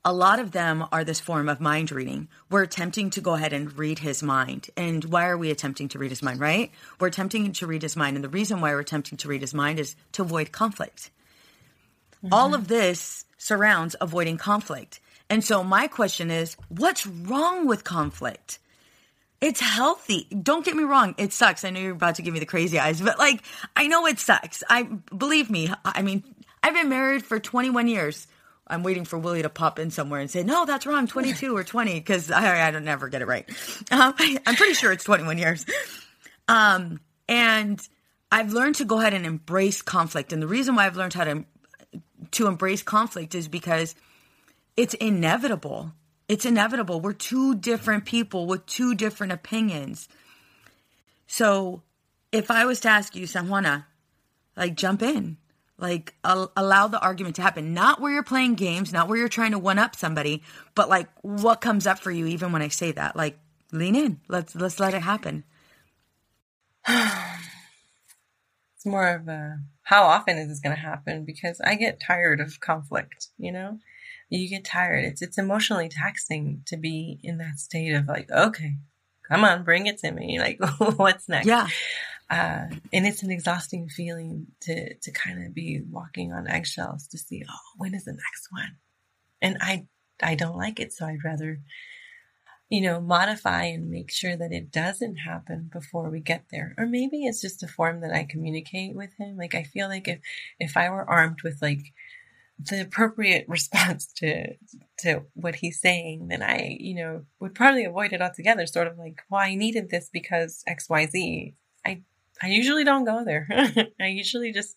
[0.05, 2.29] a lot of them are this form of mind reading.
[2.51, 4.71] We're attempting to go ahead and read his mind.
[4.77, 6.71] And why are we attempting to read his mind, right?
[6.99, 8.17] We're attempting to read his mind.
[8.17, 11.11] And the reason why we're attempting to read his mind is to avoid conflict.
[12.25, 12.35] Mm-hmm.
[12.35, 15.01] All of this surrounds avoiding conflict.
[15.29, 18.59] And so my question is, what's wrong with conflict?
[19.41, 20.25] It's healthy.
[20.25, 21.15] Don't get me wrong.
[21.17, 21.65] It sucks.
[21.65, 23.43] I know you're about to give me the crazy eyes, but like,
[23.75, 24.63] I know it sucks.
[24.69, 25.73] I believe me.
[25.85, 26.25] I mean,
[26.63, 28.27] I've been married for 21 years.
[28.67, 31.65] I'm waiting for Willie to pop in somewhere and say, no, that's wrong, 22 or
[31.65, 33.49] 20, because I, I don't never get it right.
[33.91, 35.67] Um, I, am pretty sure it's 21 years.
[36.47, 37.81] Um, and
[38.31, 40.33] I've learned to go ahead and embrace conflict.
[40.33, 41.45] And the reason why I've learned how to,
[42.33, 43.95] to embrace conflict is because
[44.77, 45.93] it's inevitable.
[46.29, 47.01] It's inevitable.
[47.01, 50.09] We're two different people with two different opinions.
[51.27, 51.83] So
[52.33, 53.85] if I was to ask you, Sanjuana,
[54.57, 55.39] like jump in,
[55.79, 59.29] like al- allow the argument to happen, not where you're playing games, not where you're
[59.29, 60.43] trying to one up somebody,
[60.75, 63.17] but like what comes up for you even when I say that.
[63.17, 63.39] Like
[63.73, 64.21] lean in.
[64.29, 65.45] Let's let's let it happen.
[68.81, 72.41] it's more of a how often is this going to happen because I get tired
[72.41, 73.79] of conflict, you know?
[74.31, 75.05] you get tired.
[75.05, 78.77] It's it's emotionally taxing to be in that state of like, okay,
[79.29, 80.39] come on, bring it to me.
[80.41, 80.59] Like,
[80.97, 81.47] what's next?
[81.47, 81.69] Yeah.
[82.31, 87.19] Uh, and it's an exhausting feeling to to kind of be walking on eggshells to
[87.19, 88.77] see, oh, when is the next one?
[89.43, 89.87] And I
[90.23, 91.59] I don't like it, so I'd rather,
[92.71, 96.73] you know, modify and make sure that it doesn't happen before we get there.
[96.79, 99.37] Or maybe it's just a form that I communicate with him.
[99.37, 100.21] Like I feel like if
[100.61, 101.93] if I were armed with like
[102.61, 104.55] the appropriate response to
[105.01, 108.67] to what he's saying, then I, you know, would probably avoid it altogether.
[108.67, 111.55] Sort of like, well, I needed this because X, Y, Z.
[111.85, 112.03] I
[112.41, 113.49] I usually don't go there.
[114.01, 114.77] I usually just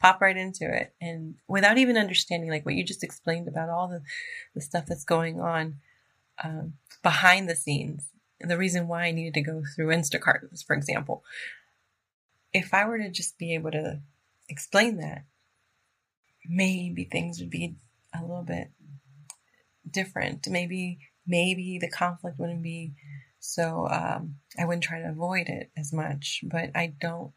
[0.00, 3.86] pop right into it, and without even understanding, like what you just explained about all
[3.86, 4.02] the
[4.56, 5.76] the stuff that's going on
[6.42, 8.06] um, behind the scenes,
[8.40, 11.22] the reason why I needed to go through Instacart, for example.
[12.52, 14.00] If I were to just be able to
[14.48, 15.24] explain that
[16.46, 17.76] maybe things would be
[18.14, 18.70] a little bit
[19.88, 20.46] different.
[20.48, 22.92] Maybe maybe the conflict wouldn't be
[23.38, 26.40] so um, I wouldn't try to avoid it as much.
[26.44, 27.32] But I don't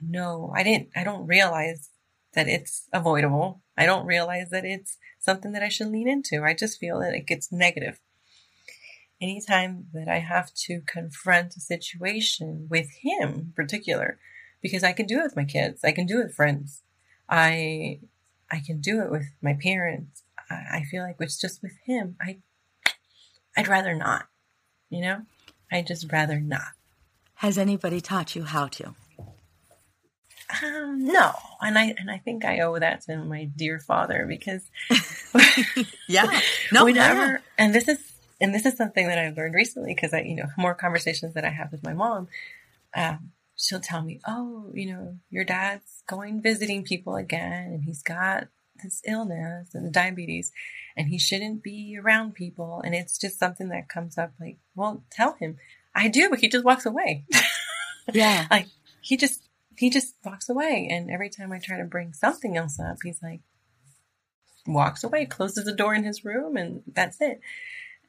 [0.00, 0.52] know.
[0.54, 0.88] I didn't.
[0.96, 1.90] I don't realize
[2.34, 3.62] that it's avoidable.
[3.76, 6.44] I don't realize that it's something that I should lean into.
[6.44, 8.00] I just feel that it gets negative.
[9.20, 14.18] Anytime that I have to confront a situation with him in particular,
[14.62, 16.82] because I can do it with my kids, I can do it with friends.
[17.28, 18.00] I
[18.50, 20.22] I can do it with my parents.
[20.50, 22.16] I, I feel like it's just with him.
[22.20, 22.38] I
[23.56, 24.26] I'd rather not.
[24.88, 25.22] You know?
[25.70, 26.72] I'd just rather not.
[27.36, 28.94] Has anybody taught you how to?
[30.62, 34.68] Um, no, and I and I think I owe that to my dear father because
[36.08, 36.40] yeah,
[36.72, 37.38] no, whenever yeah.
[37.56, 38.09] and this is
[38.40, 41.44] and this is something that I've learned recently because I you know more conversations that
[41.44, 42.28] I have with my mom.
[42.94, 48.02] Um, she'll tell me, oh, you know, your dad's going visiting people again and he's
[48.02, 48.48] got
[48.82, 50.52] this illness and the diabetes
[50.96, 52.80] and he shouldn't be around people.
[52.84, 55.58] And it's just something that comes up like, well, tell him.
[55.94, 57.24] I do, but he just walks away.
[58.12, 58.46] Yeah.
[58.50, 58.66] like
[59.02, 59.40] he just,
[59.76, 60.88] he just walks away.
[60.90, 63.40] And every time I try to bring something else up, he's like,
[64.66, 67.40] walks away, closes the door in his room and that's it.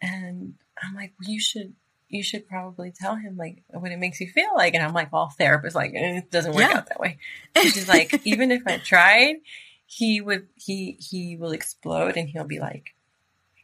[0.01, 1.73] And I'm like, well, you should
[2.09, 4.73] you should probably tell him like what it makes you feel like.
[4.73, 6.77] And I'm like, all therapists like eh, it doesn't work yeah.
[6.77, 7.17] out that way.
[7.55, 9.37] Which is like, even if I tried,
[9.85, 12.95] he would he he will explode and he'll be like,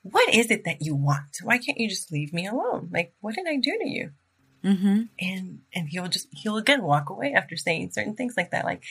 [0.04, 1.38] "What is it that you want?
[1.42, 2.90] Why can't you just leave me alone?
[2.92, 4.12] Like, what did I do to you?"
[4.64, 5.02] Mm-hmm.
[5.20, 8.66] And and he'll just he'll again walk away after saying certain things like that.
[8.66, 8.84] Like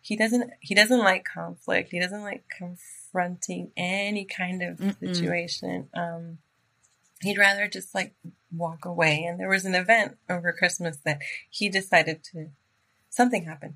[0.00, 1.90] he doesn't he doesn't like conflict.
[1.90, 4.98] He doesn't like confronting any kind of Mm-mm.
[5.00, 5.88] situation.
[5.94, 6.38] Um,
[7.22, 8.14] he'd rather just like
[8.52, 9.24] walk away.
[9.24, 12.48] And there was an event over Christmas that he decided to,
[13.10, 13.74] something happened.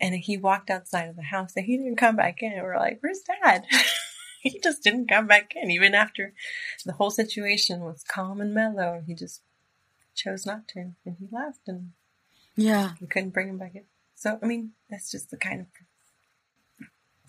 [0.00, 2.52] And he walked outside of the house and he didn't come back in.
[2.52, 3.66] And we're like, where's dad?
[4.40, 6.32] he just didn't come back in, even after
[6.84, 9.02] the whole situation was calm and mellow.
[9.06, 9.42] He just
[10.14, 10.92] chose not to.
[11.04, 11.92] And he left and
[12.56, 13.84] yeah, we couldn't bring him back in.
[14.16, 15.66] So, I mean, that's just the kind of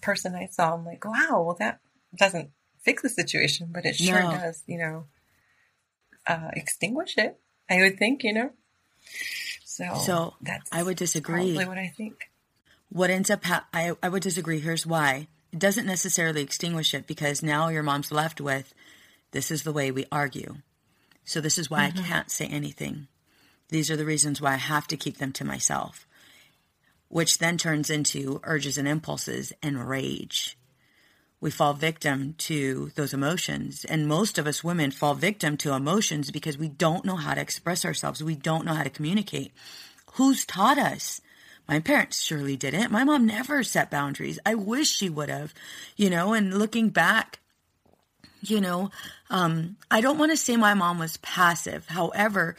[0.02, 0.74] person I saw.
[0.74, 1.80] I'm like, wow, well, that
[2.17, 2.50] doesn't
[2.82, 4.32] fix the situation, but it sure no.
[4.32, 5.06] does, you know,
[6.30, 7.38] uh, extinguish it.
[7.70, 8.52] I would think, you know.
[9.65, 11.56] So, so that's I would disagree.
[11.56, 12.30] Probably what I think.
[12.89, 14.60] What ends up, ha- I I would disagree.
[14.60, 15.28] Here's why.
[15.52, 18.74] It doesn't necessarily extinguish it because now your mom's left with,
[19.32, 20.58] this is the way we argue.
[21.26, 22.00] So this is why mm-hmm.
[22.00, 23.08] I can't say anything.
[23.70, 26.08] These are the reasons why I have to keep them to myself,
[27.08, 30.58] which then turns into urges and impulses and rage,
[31.41, 33.86] we fall victim to those emotions.
[33.86, 37.41] And most of us women fall victim to emotions because we don't know how to
[37.41, 38.23] express ourselves.
[38.23, 39.54] We don't know how to communicate.
[40.13, 41.21] Who's taught us?
[41.67, 42.91] My parents surely didn't.
[42.91, 44.39] My mom never set boundaries.
[44.45, 45.54] I wish she would have,
[45.95, 47.39] you know, and looking back,
[48.41, 48.89] you know,
[49.30, 51.88] um, I don't want to say my mom was passive.
[51.88, 52.56] However,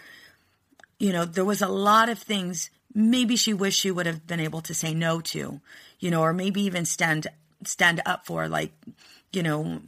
[0.99, 4.40] you know, there was a lot of things maybe she wished she would have been
[4.40, 5.61] able to say no to,
[5.99, 7.27] you know, or maybe even stand
[7.64, 8.73] stand up for, like,
[9.33, 9.81] you know,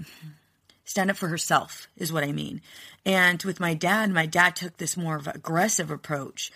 [0.84, 2.60] stand up for herself is what I mean.
[3.04, 6.52] And with my dad, my dad took this more of aggressive approach.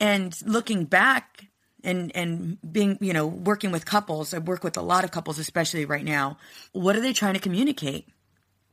[0.00, 1.46] And looking back
[1.84, 5.38] and and being, you know, working with couples, I work with a lot of couples
[5.38, 6.38] especially right now.
[6.72, 8.08] What are they trying to communicate?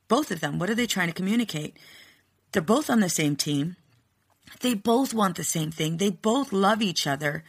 [0.08, 1.78] Both of them, what are they trying to communicate?
[2.52, 3.76] They're both on the same team.
[4.62, 5.98] They both want the same thing.
[5.98, 7.44] They both love each other.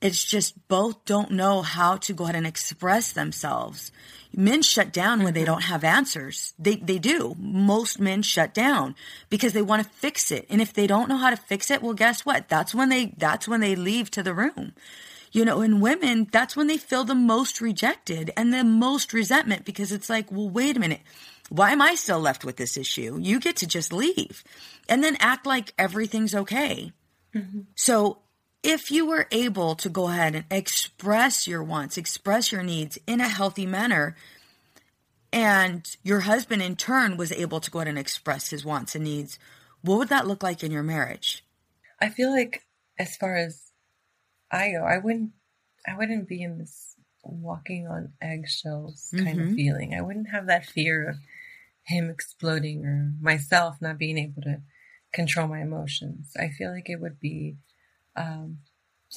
[0.00, 3.90] It's just both don't know how to go ahead and express themselves.
[4.32, 6.54] Men shut down when they don't have answers.
[6.58, 7.34] They, they do.
[7.38, 8.94] Most men shut down
[9.30, 10.46] because they want to fix it.
[10.48, 12.48] And if they don't know how to fix it, well, guess what?
[12.48, 14.72] That's when they, that's when they leave to the room.
[15.32, 19.64] You know, in women, that's when they feel the most rejected and the most resentment
[19.64, 21.00] because it's like, well, wait a minute.
[21.48, 23.18] Why am I still left with this issue?
[23.20, 24.44] You get to just leave
[24.88, 26.92] and then act like everything's okay.
[27.34, 27.60] Mm-hmm.
[27.74, 28.18] So
[28.62, 33.20] if you were able to go ahead and express your wants, express your needs in
[33.20, 34.16] a healthy manner,
[35.32, 39.04] and your husband in turn was able to go ahead and express his wants and
[39.04, 39.38] needs,
[39.82, 41.44] what would that look like in your marriage?
[42.00, 42.62] I feel like
[42.98, 43.70] as far as
[44.50, 45.32] I go, I wouldn't
[45.86, 49.48] I wouldn't be in this walking on eggshells kind mm-hmm.
[49.48, 49.94] of feeling.
[49.94, 51.16] I wouldn't have that fear of
[51.84, 54.62] him exploding or myself not being able to
[55.12, 56.32] control my emotions.
[56.38, 57.56] I feel like it would be
[58.18, 58.58] um,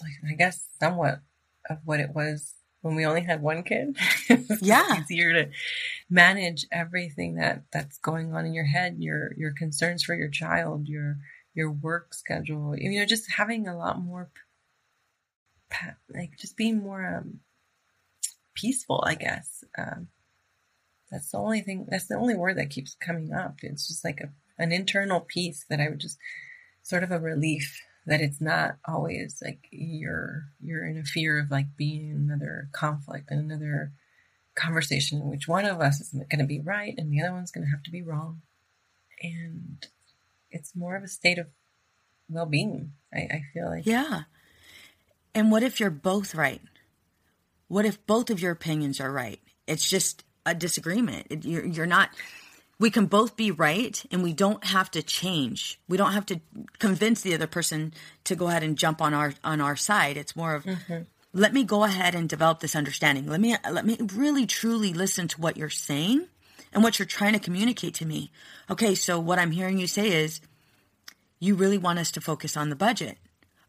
[0.01, 1.21] like I guess somewhat
[1.69, 3.97] of what it was when we only had one kid.
[4.61, 5.49] yeah, it's easier to
[6.09, 10.87] manage everything that that's going on in your head, your your concerns for your child,
[10.87, 11.17] your
[11.53, 12.75] your work schedule.
[12.77, 14.29] You know, just having a lot more,
[16.13, 17.39] like just being more um,
[18.53, 19.03] peaceful.
[19.05, 20.07] I guess um,
[21.09, 21.87] that's the only thing.
[21.89, 23.57] That's the only word that keeps coming up.
[23.61, 26.17] It's just like a, an internal peace that I would just
[26.83, 31.51] sort of a relief that it's not always like you're you're in a fear of
[31.51, 33.91] like being in another conflict and another
[34.55, 37.51] conversation in which one of us is going to be right and the other one's
[37.51, 38.41] going to have to be wrong.
[39.21, 39.85] And
[40.49, 41.47] it's more of a state of
[42.29, 43.85] well-being I, I feel like.
[43.85, 44.23] Yeah.
[45.33, 46.61] And what if you're both right?
[47.67, 49.39] What if both of your opinions are right?
[49.67, 51.27] It's just a disagreement.
[51.29, 52.09] It, you're, you're not
[52.81, 55.79] we can both be right and we don't have to change.
[55.87, 56.41] We don't have to
[56.79, 60.17] convince the other person to go ahead and jump on our on our side.
[60.17, 61.03] It's more of mm-hmm.
[61.31, 63.27] let me go ahead and develop this understanding.
[63.27, 66.25] Let me let me really truly listen to what you're saying
[66.73, 68.31] and what you're trying to communicate to me.
[68.67, 70.41] Okay, so what I'm hearing you say is
[71.39, 73.19] you really want us to focus on the budget.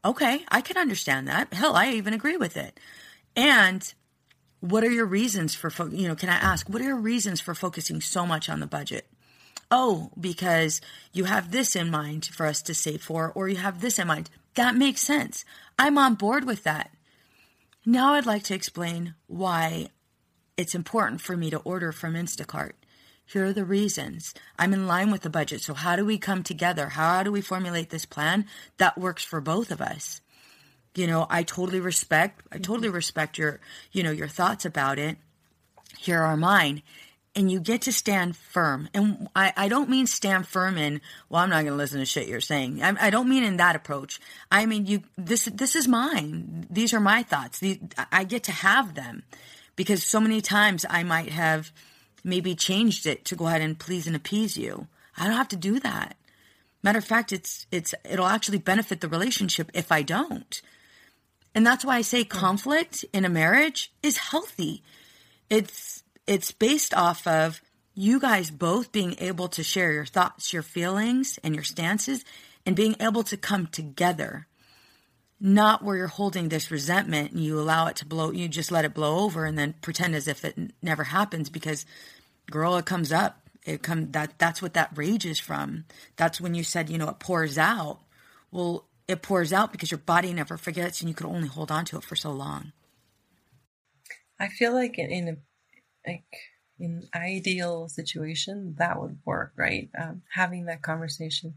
[0.07, 1.53] Okay, I can understand that.
[1.53, 2.81] Hell, I even agree with it.
[3.37, 3.93] And
[4.63, 7.41] what are your reasons for, fo- you know, can I ask, what are your reasons
[7.41, 9.09] for focusing so much on the budget?
[9.73, 10.81] Oh, because
[11.13, 14.07] you have this in mind for us to save for, or you have this in
[14.07, 14.31] mind.
[14.55, 15.45] That makes sense.
[15.81, 16.93] I'm on board with that.
[17.85, 19.89] Now I'd like to explain why
[20.57, 22.73] it's important for me to order from Instacart.
[23.27, 24.33] Here are the reasons.
[24.61, 25.63] I'm in line with the budget.
[25.63, 26.91] So, how do we come together?
[26.91, 28.47] How do we formulate this plan
[28.77, 30.21] that works for both of us?
[30.95, 32.63] You know, I totally respect, I mm-hmm.
[32.63, 33.61] totally respect your,
[33.93, 35.17] you know, your thoughts about it.
[35.99, 36.83] Here are mine.
[37.35, 38.91] And you get to stand firm.
[38.93, 41.01] And I, I don't mean stand firm in,
[41.31, 42.83] well, I'm not going to listen to shit you're saying.
[42.83, 44.21] I, I, don't mean in that approach.
[44.51, 46.67] I mean, you, this, this is mine.
[46.69, 47.59] These are my thoughts.
[47.59, 47.79] These,
[48.11, 49.23] I get to have them
[49.77, 51.73] because so many times I might have
[52.23, 54.87] maybe changed it to go ahead and please and appease you.
[55.17, 56.17] I don't have to do that.
[56.83, 60.61] Matter of fact, it's, it's, it'll actually benefit the relationship if I don't.
[61.55, 62.29] And that's why I say hmm.
[62.29, 64.83] conflict in a marriage is healthy.
[65.51, 67.61] It's it's based off of
[67.95, 72.25] you guys both being able to share your thoughts, your feelings, and your stances
[72.65, 74.47] and being able to come together.
[75.41, 78.85] Not where you're holding this resentment and you allow it to blow, you just let
[78.85, 81.85] it blow over and then pretend as if it never happens because
[82.51, 83.39] girl, it comes up.
[83.65, 85.85] It come that that's what that rage is from.
[86.17, 88.01] That's when you said, you know, it pours out.
[88.51, 91.85] Well, it pours out because your body never forgets and you could only hold on
[91.87, 92.73] to it for so long.
[94.39, 95.37] I feel like in, in a
[96.11, 96.25] like
[96.79, 99.89] in ideal situation that would work, right?
[100.01, 101.55] Um, having that conversation.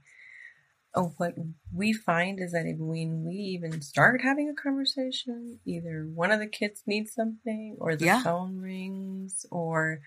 [0.94, 1.34] Oh, what
[1.74, 6.48] we find is that when we even start having a conversation, either one of the
[6.48, 8.24] kids needs something, or the yeah.
[8.24, 10.02] phone rings, or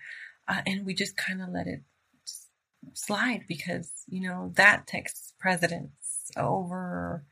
[0.47, 1.83] uh, and we just kind of let it
[2.93, 5.98] slide because you know that takes precedence
[6.37, 7.23] over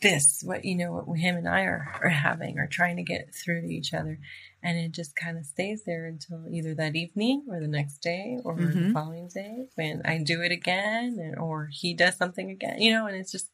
[0.00, 3.34] this what you know what him and i are, are having or trying to get
[3.34, 4.18] through to each other.
[4.62, 8.38] And it just kind of stays there until either that evening or the next day
[8.44, 8.88] or mm-hmm.
[8.88, 12.92] the following day when i do it again and, or he does something again you
[12.92, 13.50] know and it's just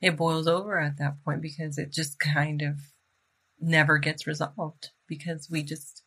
[0.00, 2.76] it boils over at that point because it just kind of
[3.60, 6.02] never gets resolved because we just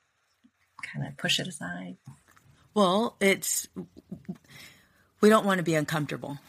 [0.81, 1.97] kind of push it aside.
[2.73, 3.67] Well it's
[5.21, 6.39] we don't want to be uncomfortable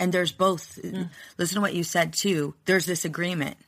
[0.00, 0.80] and there's both.
[0.82, 1.10] Mm.
[1.38, 2.54] Listen to what you said too.
[2.64, 3.58] There's this agreement.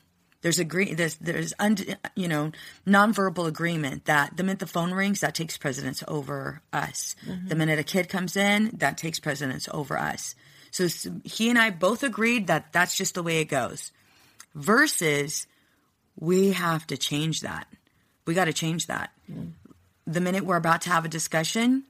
[0.40, 0.94] There's agree.
[0.94, 1.76] There's there's un,
[2.16, 2.50] you know
[2.84, 7.14] nonverbal agreement that the minute the phone rings, that takes precedence over us.
[7.24, 7.48] Mm-hmm.
[7.48, 10.34] The minute a kid comes in, that takes precedence over us.
[10.72, 10.88] So
[11.22, 13.92] he and I both agreed that that's just the way it goes.
[14.54, 15.46] Versus,
[16.18, 17.66] we have to change that.
[18.26, 19.10] We got to change that.
[19.30, 19.52] Mm.
[20.06, 21.84] The minute we're about to have a discussion,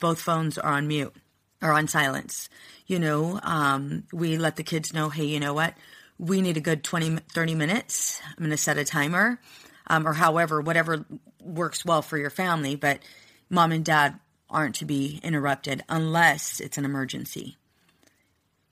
[0.00, 1.14] both phones are on mute
[1.62, 2.48] or on silence
[2.86, 5.74] you know, um, we let the kids know, hey, you know what?
[6.18, 8.20] We need a good 20, 30 minutes.
[8.28, 9.40] I'm going to set a timer
[9.86, 11.04] um, or however, whatever
[11.40, 12.76] works well for your family.
[12.76, 13.00] But
[13.48, 14.18] mom and dad
[14.50, 17.56] aren't to be interrupted unless it's an emergency.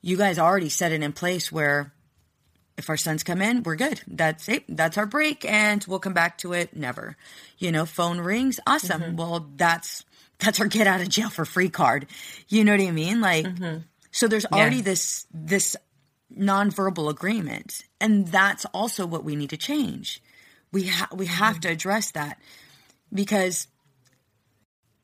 [0.03, 1.93] You guys already set it in place where
[2.76, 4.01] if our sons come in, we're good.
[4.07, 4.64] That's it.
[4.68, 6.74] That's our break, and we'll come back to it.
[6.74, 7.16] Never,
[7.59, 8.59] you know, phone rings.
[8.66, 9.03] Awesome.
[9.03, 9.16] Mm-hmm.
[9.16, 10.05] Well, that's
[10.43, 12.07] that's our get out of jail for free card.
[12.49, 13.20] You know what I mean?
[13.20, 13.78] Like, mm-hmm.
[14.12, 14.82] So there's already yeah.
[14.82, 15.76] this this
[16.36, 20.22] nonverbal agreement, and that's also what we need to change.
[20.70, 22.38] We ha- we have to address that
[23.12, 23.68] because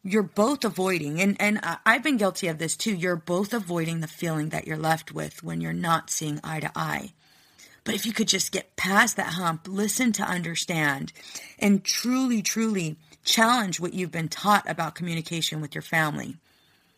[0.04, 2.94] you're both avoiding and and I've been guilty of this too.
[2.94, 6.70] You're both avoiding the feeling that you're left with when you're not seeing eye to
[6.76, 7.12] eye.
[7.84, 11.12] But if you could just get past that hump, listen to understand,
[11.58, 12.98] and truly, truly
[13.28, 16.36] challenge what you've been taught about communication with your family,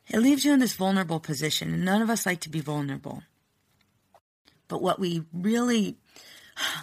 [0.09, 3.23] it leaves you in this vulnerable position, and none of us like to be vulnerable.
[4.69, 5.97] But what we really,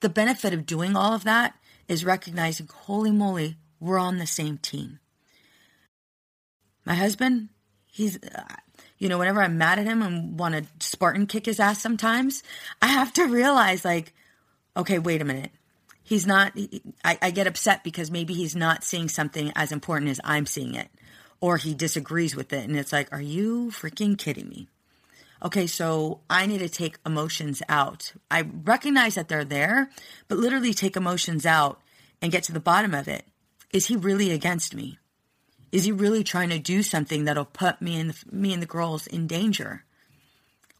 [0.00, 1.56] the benefit of doing all of that
[1.88, 5.00] is recognizing, holy moly, we're on the same team.
[6.84, 7.48] My husband,
[7.86, 8.42] he's, uh,
[8.98, 12.42] you know, whenever I'm mad at him and want to Spartan kick his ass sometimes,
[12.82, 14.12] I have to realize, like,
[14.76, 15.50] okay, wait a minute.
[16.04, 16.52] He's not,
[17.02, 20.74] I, I get upset because maybe he's not seeing something as important as I'm seeing
[20.74, 20.88] it
[21.40, 22.68] or he disagrees with it.
[22.68, 24.68] And it's like, are you freaking kidding me?
[25.42, 28.12] Okay, so I need to take emotions out.
[28.30, 29.90] I recognize that they're there,
[30.28, 31.80] but literally take emotions out
[32.22, 33.26] and get to the bottom of it.
[33.72, 34.98] Is he really against me?
[35.70, 38.66] Is he really trying to do something that'll put me and the, me and the
[38.66, 39.84] girls in danger?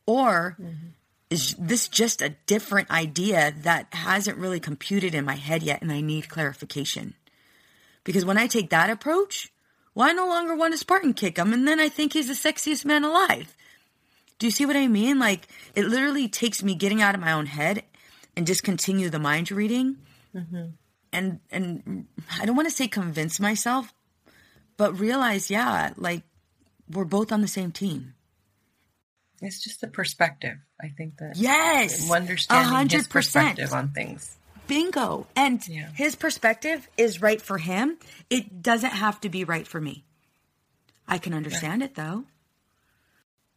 [0.07, 0.89] Or mm-hmm.
[1.35, 5.91] Is this just a different idea that hasn't really computed in my head yet and
[5.91, 7.14] I need clarification?
[8.05, 9.53] Because when I take that approach,
[9.95, 12.35] well, I no longer want to Spartan kick him, and then I think he's the
[12.35, 13.57] sexiest man alive.
[14.39, 15.18] Do you see what I mean?
[15.18, 17.82] Like, it literally takes me getting out of my own head
[18.37, 19.97] and just continue the mind reading.
[20.35, 20.66] Mm-hmm.
[21.12, 22.07] And and
[22.41, 23.93] I don't want to say convince myself,
[24.76, 26.22] but realize, yeah, like
[26.89, 28.14] we're both on the same team.
[29.41, 30.59] It's just the perspective.
[30.80, 32.93] I think that yes, understanding 100%.
[32.93, 34.37] his perspective on things.
[34.66, 35.26] Bingo.
[35.37, 35.89] And yeah.
[35.95, 37.99] his perspective is right for him.
[38.30, 40.05] It doesn't have to be right for me.
[41.07, 42.24] I can understand it though.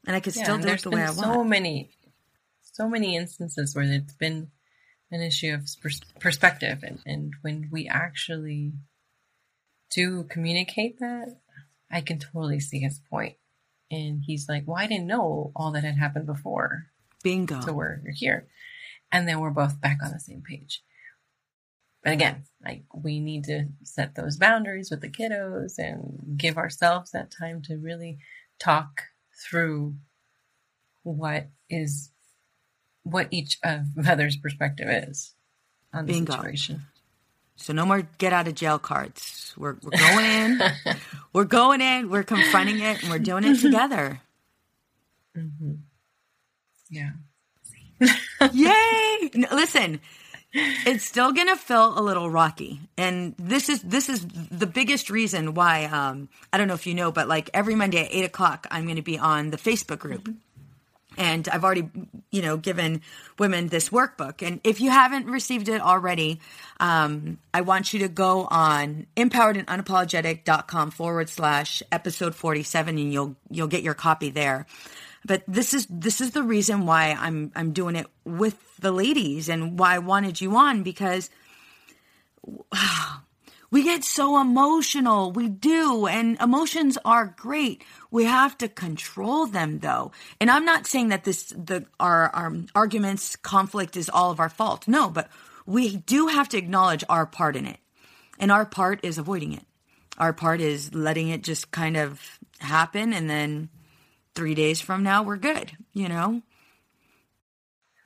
[0.06, 1.18] And I can yeah, still do it the way I want.
[1.18, 1.90] So many,
[2.62, 4.50] so many instances where it's been
[5.12, 5.68] an issue of
[6.20, 6.84] perspective.
[6.84, 8.74] And, and when we actually
[9.90, 11.38] do communicate that,
[11.90, 13.36] I can totally see his point.
[13.90, 16.88] And he's like, well, I didn't know all that had happened before.
[17.24, 17.62] Bingo.
[17.62, 18.48] So we're here.
[19.12, 20.84] And then we're both back on the same page.
[22.04, 27.12] But again, like we need to set those boundaries with the kiddos and give ourselves
[27.12, 28.20] that time to really
[28.60, 29.02] talk
[29.50, 29.96] through
[31.04, 32.12] what is
[33.04, 35.34] what each of mother's perspective is
[35.94, 36.34] on the Bingo.
[36.34, 36.82] situation.
[37.58, 39.54] So no more get out of jail cards.
[39.58, 40.62] We're we're going in.
[41.34, 42.10] we're going in.
[42.10, 44.22] We're confronting it, and we're doing it together.
[45.36, 45.74] Mm-hmm.
[46.90, 47.10] Yeah.
[48.54, 49.32] Yay!
[49.34, 50.00] No, listen,
[50.54, 55.54] it's still gonna feel a little rocky and this is this is the biggest reason
[55.54, 58.66] why um i don't know if you know but like every monday at eight o'clock
[58.72, 60.38] i'm gonna be on the facebook group mm-hmm.
[61.18, 61.90] And i've already
[62.32, 63.02] you know given
[63.40, 64.46] women this workbook.
[64.46, 66.40] And if you haven't received it already
[66.80, 73.68] um i want you to go on empoweredandunapologetic.com forward slash episode 47 and you'll you'll
[73.68, 74.66] get your copy there.
[75.26, 79.50] But this is this is the reason why I'm I'm doing it with the ladies
[79.50, 81.30] and why I wanted you on because
[83.70, 85.32] We get so emotional.
[85.32, 86.08] We do.
[86.08, 87.84] And emotions are great.
[88.12, 90.12] We have to control them though.
[90.40, 94.50] And I'm not saying that this, the, our, our arguments, conflict is all of our
[94.50, 94.88] fault.
[94.88, 95.30] No, but
[95.66, 97.80] we do have to acknowledge our part in it.
[98.40, 99.66] And our part is avoiding it.
[100.18, 103.14] Our part is letting it just kind of happen.
[103.14, 103.70] And then
[104.34, 106.42] three days from now, we're good, you know?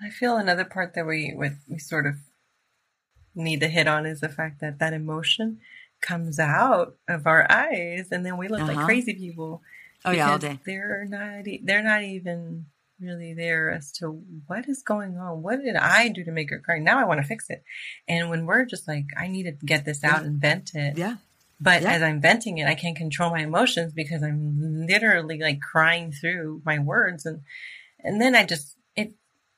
[0.02, 2.16] I feel another part that we, with, we sort of
[3.36, 5.60] need to hit on is the fact that that emotion
[6.02, 8.74] comes out of our eyes and then we look uh-huh.
[8.74, 9.62] like crazy people.
[10.04, 10.60] Oh yeah, all day.
[10.66, 12.66] They're not they're not even
[13.00, 15.42] really there as to what is going on.
[15.42, 16.80] What did I do to make her cry?
[16.80, 17.64] Now I want to fix it.
[18.08, 20.28] And when we're just like, I need to get this out yeah.
[20.28, 20.98] and vent it.
[20.98, 21.18] Yeah.
[21.60, 21.92] But yeah.
[21.92, 26.62] as I'm venting it, I can't control my emotions because I'm literally like crying through
[26.66, 27.42] my words and
[28.04, 28.76] and then I just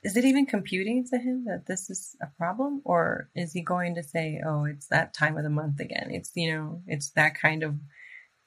[0.04, 2.82] is it even computing to him that this is a problem?
[2.84, 6.10] Or is he going to say oh it's that time of the month again?
[6.12, 7.76] It's you know it's that kind of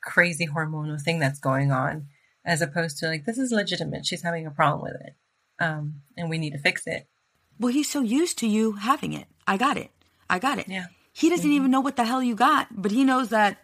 [0.02, 2.06] crazy hormonal thing that's going on
[2.44, 4.06] as opposed to like this is legitimate.
[4.06, 5.14] She's having a problem with it.
[5.58, 7.08] Um, and we need to fix it.
[7.58, 9.26] Well he's so used to you having it.
[9.46, 9.90] I got it.
[10.28, 10.68] I got it.
[10.68, 10.86] Yeah.
[11.12, 11.56] He doesn't mm-hmm.
[11.56, 13.58] even know what the hell you got but he knows that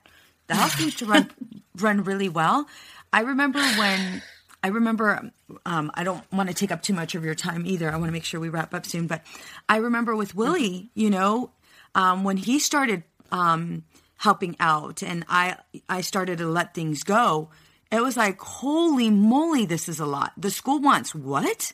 [0.46, 1.30] the house seems to run
[1.76, 2.66] run really well.
[3.12, 4.22] I remember when
[4.62, 5.32] I remember,
[5.66, 7.90] um, I don't want to take up too much of your time either.
[7.90, 9.06] I want to make sure we wrap up soon.
[9.08, 9.22] But
[9.68, 11.50] I remember with Willie, you know,
[11.94, 13.02] um, when he started
[13.32, 13.84] um,
[14.16, 15.56] helping out and I,
[15.88, 17.50] I started to let things go,
[17.90, 20.32] it was like, holy moly, this is a lot.
[20.36, 21.72] The school wants what?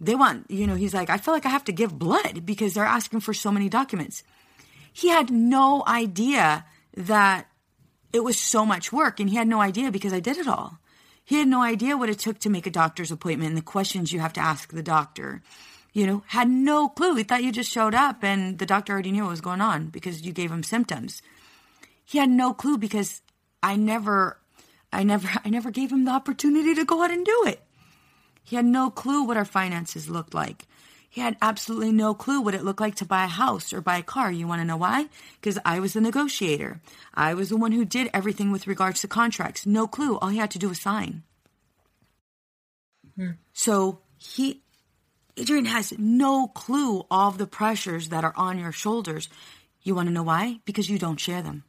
[0.00, 2.74] They want, you know, he's like, I feel like I have to give blood because
[2.74, 4.24] they're asking for so many documents.
[4.92, 6.64] He had no idea
[6.96, 7.46] that
[8.12, 10.78] it was so much work and he had no idea because I did it all.
[11.24, 14.12] He had no idea what it took to make a doctor's appointment and the questions
[14.12, 15.42] you have to ask the doctor.
[15.92, 17.14] You know, had no clue.
[17.14, 19.88] He thought you just showed up and the doctor already knew what was going on
[19.88, 21.22] because you gave him symptoms.
[22.04, 23.22] He had no clue because
[23.62, 24.38] I never
[24.92, 27.62] I never I never gave him the opportunity to go out and do it.
[28.44, 30.66] He had no clue what our finances looked like.
[31.12, 33.98] He had absolutely no clue what it looked like to buy a house or buy
[33.98, 34.32] a car.
[34.32, 35.10] You want to know why?
[35.38, 36.80] Because I was the negotiator.
[37.12, 39.66] I was the one who did everything with regards to contracts.
[39.66, 40.16] No clue.
[40.16, 41.22] All he had to do was sign.
[43.14, 43.32] Hmm.
[43.52, 44.62] So he,
[45.36, 49.28] Adrian has no clue of the pressures that are on your shoulders.
[49.82, 50.60] You want to know why?
[50.64, 51.64] Because you don't share them.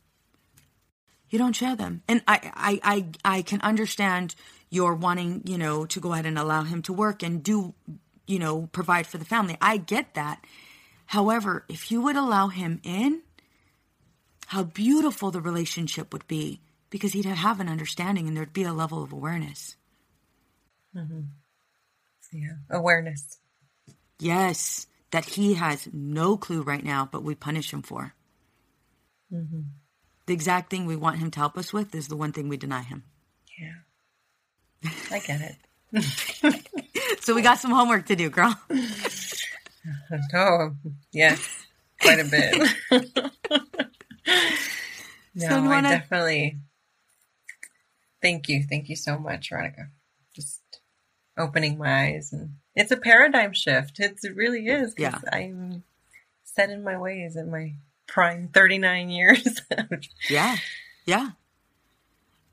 [1.29, 2.01] You don't share them.
[2.07, 2.79] And I, I,
[3.25, 4.35] I, I can understand
[4.69, 7.73] your wanting, you know, to go ahead and allow him to work and do
[8.27, 9.57] you know, provide for the family.
[9.61, 10.43] I get that.
[11.05, 13.21] However, if you would allow him in,
[14.47, 18.73] how beautiful the relationship would be because he'd have an understanding and there'd be a
[18.73, 19.75] level of awareness.
[20.95, 21.21] Mm-hmm.
[22.31, 23.39] Yeah, awareness.
[24.19, 28.13] Yes, that he has no clue right now, but we punish him for.
[29.31, 29.61] Mm-hmm.
[30.25, 32.57] The exact thing we want him to help us with is the one thing we
[32.57, 33.03] deny him.
[33.59, 35.55] Yeah, I get it.
[37.21, 38.55] so we got some homework to do, girl.
[40.33, 40.75] oh,
[41.11, 41.35] yeah,
[42.01, 42.55] quite a bit.
[45.35, 45.89] no, so wanna...
[45.89, 46.57] I definitely.
[48.21, 49.89] Thank you, thank you so much, Veronica.
[50.33, 50.61] Just
[51.37, 53.99] opening my eyes, and it's a paradigm shift.
[53.99, 54.95] It's, it really is.
[54.97, 55.83] Yeah, I'm
[56.43, 57.75] set in my ways in my
[58.07, 59.61] prime 39 years.
[60.29, 60.55] yeah,
[61.05, 61.31] yeah.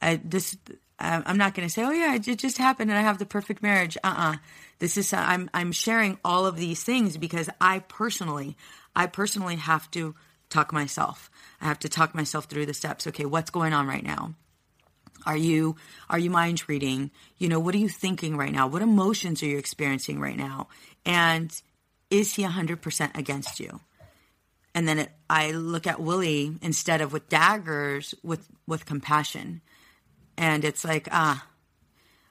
[0.02, 0.56] I this
[1.00, 3.26] Um, I'm not going to say, oh yeah, it just happened and I have the
[3.26, 3.96] perfect marriage.
[4.04, 4.36] Uh-uh.
[4.80, 8.56] This is uh, I'm I'm sharing all of these things because I personally
[8.94, 10.14] I personally have to
[10.50, 11.30] talk myself.
[11.60, 13.06] I have to talk myself through the steps.
[13.06, 14.34] Okay, what's going on right now?
[15.24, 15.76] Are you
[16.08, 17.10] are you mind reading?
[17.38, 18.66] You know, what are you thinking right now?
[18.66, 20.68] What emotions are you experiencing right now?
[21.06, 21.50] And
[22.10, 23.80] is he 100% against you?
[24.74, 29.62] And then it, I look at Willie instead of with daggers with with compassion
[30.36, 31.46] and it's like ah.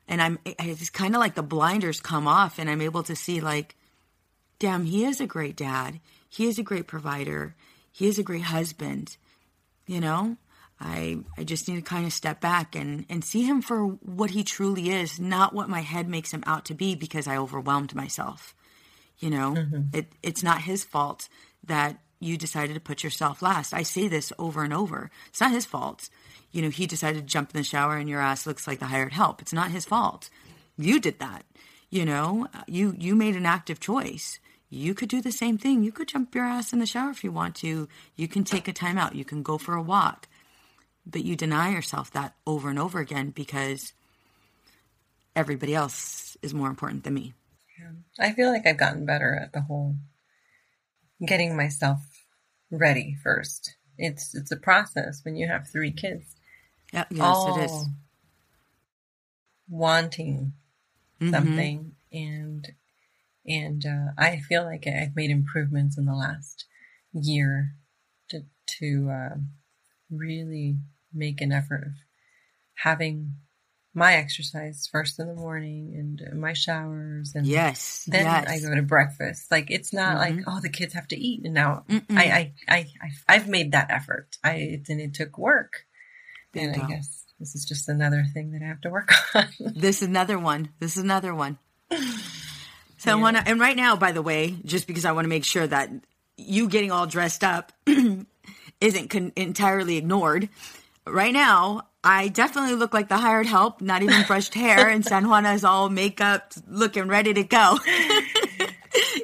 [0.07, 3.41] And i'm it's kind of like the blinders come off and i'm able to see
[3.41, 3.75] like
[4.57, 5.99] damn he is a great dad.
[6.27, 7.55] He is a great provider.
[7.91, 9.17] He is a great husband.
[9.87, 10.37] You know?
[10.81, 14.29] I i just need to kind of step back and and see him for what
[14.29, 17.93] he truly is not what my head makes him out to be because i overwhelmed
[17.93, 18.55] myself.
[19.19, 19.53] You know?
[19.53, 19.97] Mm-hmm.
[19.97, 21.27] it it's not his fault
[21.65, 23.73] that you decided to put yourself last.
[23.73, 25.09] I say this over and over.
[25.27, 26.09] It's not his fault
[26.51, 28.85] you know, he decided to jump in the shower and your ass looks like the
[28.85, 29.41] hired help.
[29.41, 30.29] It's not his fault.
[30.77, 31.45] You did that.
[31.89, 34.39] You know, you you made an active choice.
[34.69, 35.83] You could do the same thing.
[35.83, 37.87] You could jump your ass in the shower if you want to.
[38.15, 39.15] You can take a time out.
[39.15, 40.27] You can go for a walk.
[41.05, 43.93] But you deny yourself that over and over again because
[45.35, 47.33] everybody else is more important than me.
[47.79, 47.91] Yeah.
[48.19, 49.95] I feel like I've gotten better at the whole
[51.25, 51.99] getting myself
[52.69, 56.35] ready first it's it's a process when you have three kids.
[56.91, 57.87] Yeah, yes, all it is.
[59.67, 60.53] wanting
[61.21, 61.31] Mhm.
[61.31, 62.67] something and
[63.45, 66.65] and uh, I feel like I've made improvements in the last
[67.13, 67.75] year
[68.29, 68.45] to
[68.79, 69.35] to uh,
[70.09, 70.77] really
[71.13, 71.93] make an effort of
[72.75, 73.35] having
[73.93, 78.05] my exercise first in the morning and my showers and Yes.
[78.07, 78.47] then yes.
[78.47, 79.51] I go to breakfast.
[79.51, 80.19] Like it's not Mhm.
[80.19, 83.71] like oh the kids have to eat and now I, I I I I've made
[83.73, 84.37] that effort.
[84.43, 85.85] I and it took work,
[86.55, 89.47] and I guess this is just another thing that I have to work on.
[89.59, 90.69] This is another one.
[90.79, 91.57] This is another one.
[92.97, 95.29] So I want to, and right now, by the way, just because I want to
[95.29, 95.89] make sure that
[96.35, 97.71] you getting all dressed up
[98.81, 100.49] isn't con- entirely ignored.
[101.07, 105.55] Right now, I definitely look like the hired help, not even brushed hair, and Sanjuana
[105.55, 107.79] is all makeup, looking ready to go.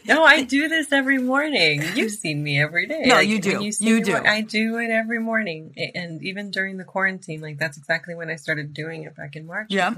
[0.07, 1.81] no, I do this every morning.
[1.95, 3.03] You've seen me every day.
[3.05, 3.71] No, Like, you do.
[3.71, 4.13] see You do.
[4.13, 8.29] work, I do it every morning, and even during the quarantine, like that's exactly when
[8.29, 9.67] I started doing it back in March.
[9.69, 9.93] Yeah.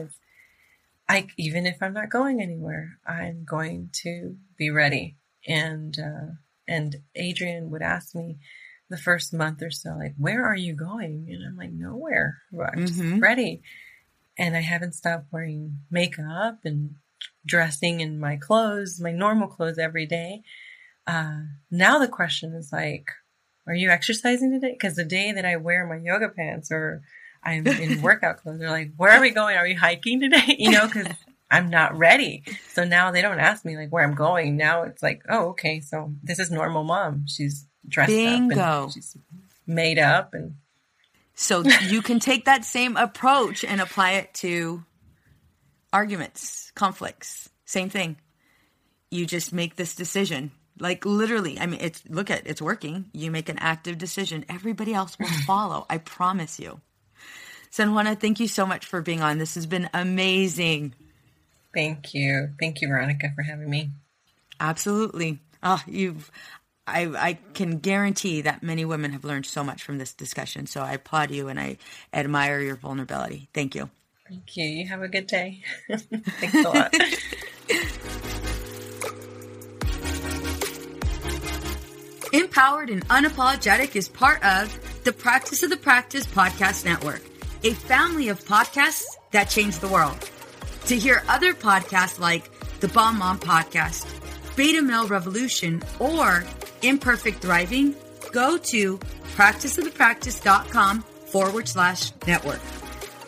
[1.10, 5.16] I even if I'm not going anywhere, I'm going to be ready.
[5.48, 6.32] And uh,
[6.68, 8.38] and Adrian would ask me
[8.90, 12.42] the first month or so, like, "Where are you going?" And I'm like, "Nowhere.
[12.74, 13.22] I'm just Mhm.
[13.22, 13.62] ready."
[14.38, 16.96] And I haven't stopped wearing makeup and
[17.48, 20.44] dressing in my clothes, my normal clothes every day.
[21.08, 21.42] Uh,
[21.72, 23.10] now the question is like,
[23.66, 24.74] are you exercising today?
[24.74, 27.02] Because the day that I wear my yoga pants or
[27.44, 29.58] I'm in workout clothes, they're like, where are we going?
[29.58, 30.56] Are we hiking today?
[30.60, 31.08] You know, because
[31.50, 32.44] I'm not ready.
[32.70, 34.58] So now they don't ask me like where I'm going.
[34.58, 35.80] Now it's like, oh, okay.
[35.80, 37.26] So this is normal mom.
[37.28, 38.84] She's dressed up Bingo.
[38.84, 39.18] and she's
[39.66, 40.56] made up and
[41.36, 44.84] So you can take that same approach and apply it to
[45.98, 47.50] arguments, conflicts.
[47.66, 48.18] Same thing.
[49.10, 50.52] You just make this decision.
[50.80, 53.06] Like literally, I mean, it's look at it's working.
[53.14, 54.46] You make an active decision.
[54.48, 55.88] Everybody else will follow.
[55.90, 56.82] I promise you.
[57.72, 59.40] Sanjuana, thank you so much for being on.
[59.40, 60.94] This has been amazing.
[61.74, 62.50] thank you.
[62.60, 63.92] Thank you, Veronica, for having me.
[64.60, 65.40] Absolutely.
[65.64, 66.30] Ah, you've
[66.86, 70.68] I I can guarantee that many women have learned so much from this discussion.
[70.68, 71.78] So I applaud you and I
[72.14, 73.50] admire your vulnerability.
[73.54, 73.90] Thank you.
[74.30, 74.66] Thank you.
[74.66, 75.64] You have a good day.
[75.90, 76.94] Thanks a lot.
[82.34, 87.22] Empowered and Unapologetic is part of the Practice of the Practice Podcast Network,
[87.64, 90.18] a family of podcasts that change the world.
[90.88, 92.50] To hear other podcasts like
[92.82, 94.06] the Bomb Mom Podcast,
[94.58, 96.44] Beta Male Revolution, or
[96.82, 97.96] Imperfect Thriving,
[98.34, 98.98] go to
[99.36, 102.60] practiceofthepractice.com forward slash network.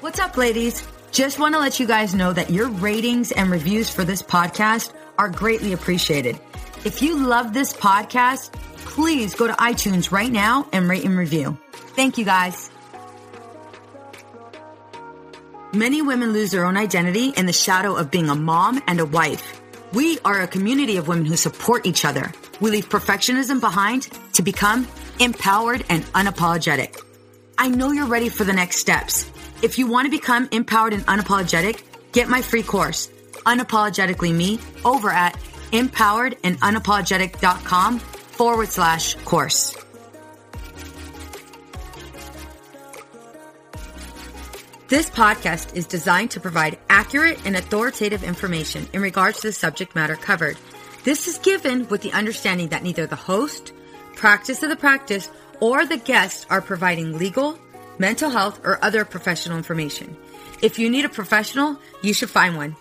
[0.01, 0.85] What's up, ladies?
[1.11, 4.93] Just want to let you guys know that your ratings and reviews for this podcast
[5.17, 6.39] are greatly appreciated.
[6.85, 11.57] If you love this podcast, please go to iTunes right now and rate and review.
[11.71, 12.69] Thank you guys.
[15.73, 19.05] Many women lose their own identity in the shadow of being a mom and a
[19.05, 19.61] wife.
[19.93, 22.31] We are a community of women who support each other.
[22.59, 24.87] We leave perfectionism behind to become
[25.19, 26.99] empowered and unapologetic.
[27.57, 29.29] I know you're ready for the next steps.
[29.61, 31.81] If you want to become empowered and unapologetic,
[32.13, 33.09] get my free course,
[33.45, 35.37] Unapologetically Me, over at
[35.71, 39.75] empoweredandunapologetic.com forward slash course.
[44.87, 49.93] This podcast is designed to provide accurate and authoritative information in regards to the subject
[49.93, 50.57] matter covered.
[51.03, 53.71] This is given with the understanding that neither the host,
[54.15, 55.29] practice of the practice,
[55.59, 57.59] or the guest are providing legal,
[57.99, 60.17] mental health, or other professional information.
[60.61, 62.75] If you need a professional, you should find one.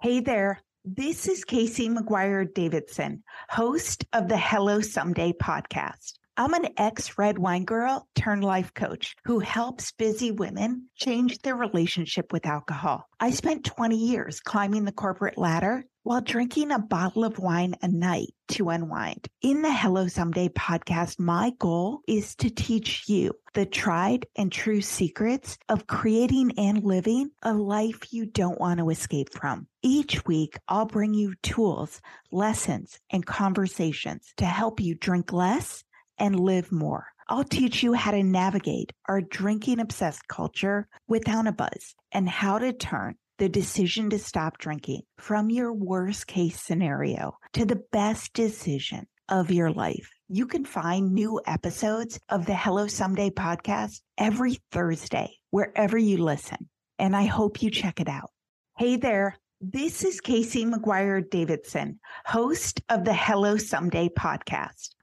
[0.00, 0.60] Hey there.
[0.84, 6.14] This is Casey McGuire Davidson, host of the Hello Someday podcast.
[6.38, 11.54] I'm an ex red wine girl turned life coach who helps busy women change their
[11.54, 13.06] relationship with alcohol.
[13.20, 17.88] I spent 20 years climbing the corporate ladder while drinking a bottle of wine a
[17.88, 19.28] night to unwind.
[19.42, 24.80] In the Hello Someday podcast, my goal is to teach you the tried and true
[24.80, 29.66] secrets of creating and living a life you don't want to escape from.
[29.82, 32.00] Each week, I'll bring you tools,
[32.32, 35.84] lessons, and conversations to help you drink less
[36.18, 37.06] and live more.
[37.28, 42.58] I'll teach you how to navigate our drinking obsessed culture without a buzz and how
[42.58, 48.34] to turn the decision to stop drinking from your worst case scenario to the best
[48.34, 50.10] decision of your life.
[50.28, 56.68] You can find new episodes of the Hello Someday podcast every Thursday, wherever you listen.
[56.98, 58.30] And I hope you check it out.
[58.76, 59.38] Hey there.
[59.62, 64.90] This is Casey McGuire Davidson, host of the Hello Someday podcast.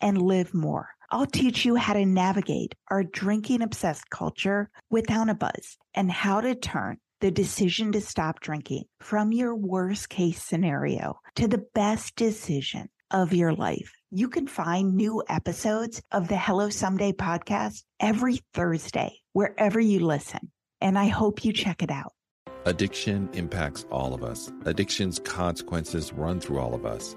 [0.00, 0.88] and live more.
[1.10, 6.40] I'll teach you how to navigate our drinking obsessed culture without a buzz and how
[6.40, 12.16] to turn the decision to stop drinking from your worst case scenario to the best
[12.16, 13.92] decision of your life.
[14.10, 20.50] You can find new episodes of the Hello Someday podcast every Thursday, wherever you listen.
[20.80, 22.12] And I hope you check it out.
[22.64, 24.52] Addiction impacts all of us.
[24.64, 27.16] Addiction's consequences run through all of us.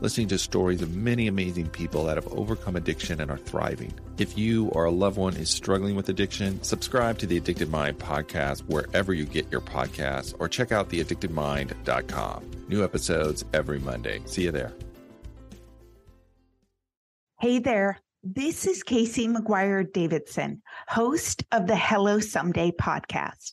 [0.00, 3.92] listening to stories of many amazing people that have overcome addiction and are thriving.
[4.18, 7.98] If you or a loved one is struggling with addiction, subscribe to the Addicted Mind
[7.98, 12.50] podcast wherever you get your podcasts or check out theaddictedmind.com.
[12.68, 14.20] New episodes every Monday.
[14.26, 14.72] See you there.
[17.40, 17.98] Hey there.
[18.22, 23.52] This is Casey McGuire Davidson, host of the Hello Someday podcast.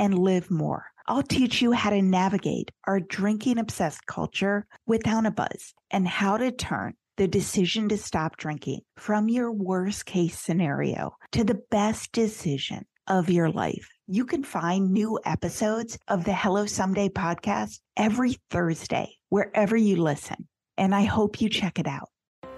[0.00, 0.86] and live more.
[1.06, 6.38] I'll teach you how to navigate our drinking obsessed culture without a buzz and how
[6.38, 12.12] to turn the decision to stop drinking from your worst case scenario to the best
[12.12, 13.90] decision of your life.
[14.06, 20.48] You can find new episodes of the Hello Someday podcast every Thursday, wherever you listen.
[20.78, 22.08] And I hope you check it out.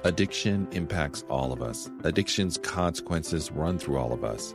[0.04, 1.90] Addiction impacts all of us.
[2.04, 4.54] Addiction's consequences run through all of us.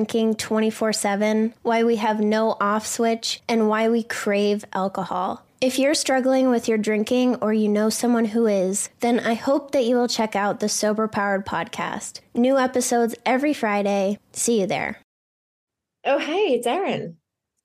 [0.00, 5.44] drinking 24 7, why we have no off switch, and why we crave alcohol.
[5.60, 9.72] If you're struggling with your drinking or you know someone who is, then I hope
[9.72, 12.20] that you will check out the Sober Powered podcast.
[12.34, 14.18] New episodes every Friday.
[14.32, 15.02] See you there.
[16.06, 17.18] Oh, hey, it's Erin.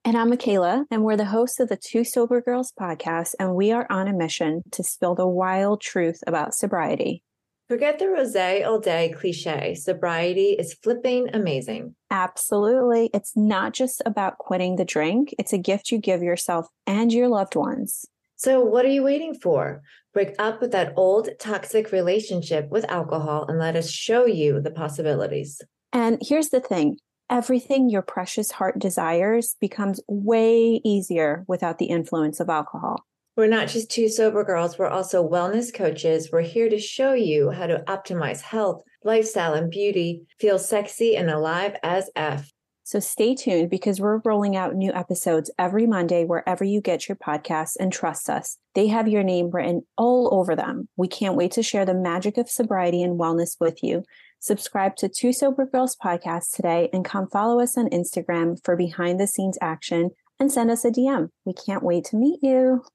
[0.04, 3.72] And I'm Michaela, and we're the hosts of the Two Sober Girls podcast, and we
[3.72, 7.24] are on a mission to spill the wild truth about sobriety.
[7.68, 9.74] Forget the rose all day cliche.
[9.74, 11.96] Sobriety is flipping amazing.
[12.12, 13.10] Absolutely.
[13.12, 17.28] It's not just about quitting the drink, it's a gift you give yourself and your
[17.28, 18.06] loved ones.
[18.36, 19.82] So, what are you waiting for?
[20.14, 24.72] Break up with that old toxic relationship with alcohol and let us show you the
[24.72, 25.60] possibilities.
[25.92, 26.98] And here's the thing
[27.32, 33.04] everything your precious heart desires becomes way easier without the influence of alcohol.
[33.36, 36.30] We're not just two sober girls, we're also wellness coaches.
[36.32, 41.30] We're here to show you how to optimize health, lifestyle, and beauty, feel sexy and
[41.30, 42.50] alive as F.
[42.84, 47.18] So stay tuned because we're rolling out new episodes every Monday wherever you get your
[47.18, 48.58] podcasts and trust us.
[48.74, 50.88] They have your name written all over them.
[50.96, 54.04] We can't wait to share the magic of sobriety and wellness with you.
[54.40, 59.20] Subscribe to Two Sober Girls podcast today and come follow us on Instagram for behind
[59.20, 61.30] the scenes action and send us a DM.
[61.44, 62.86] We can't wait to meet you.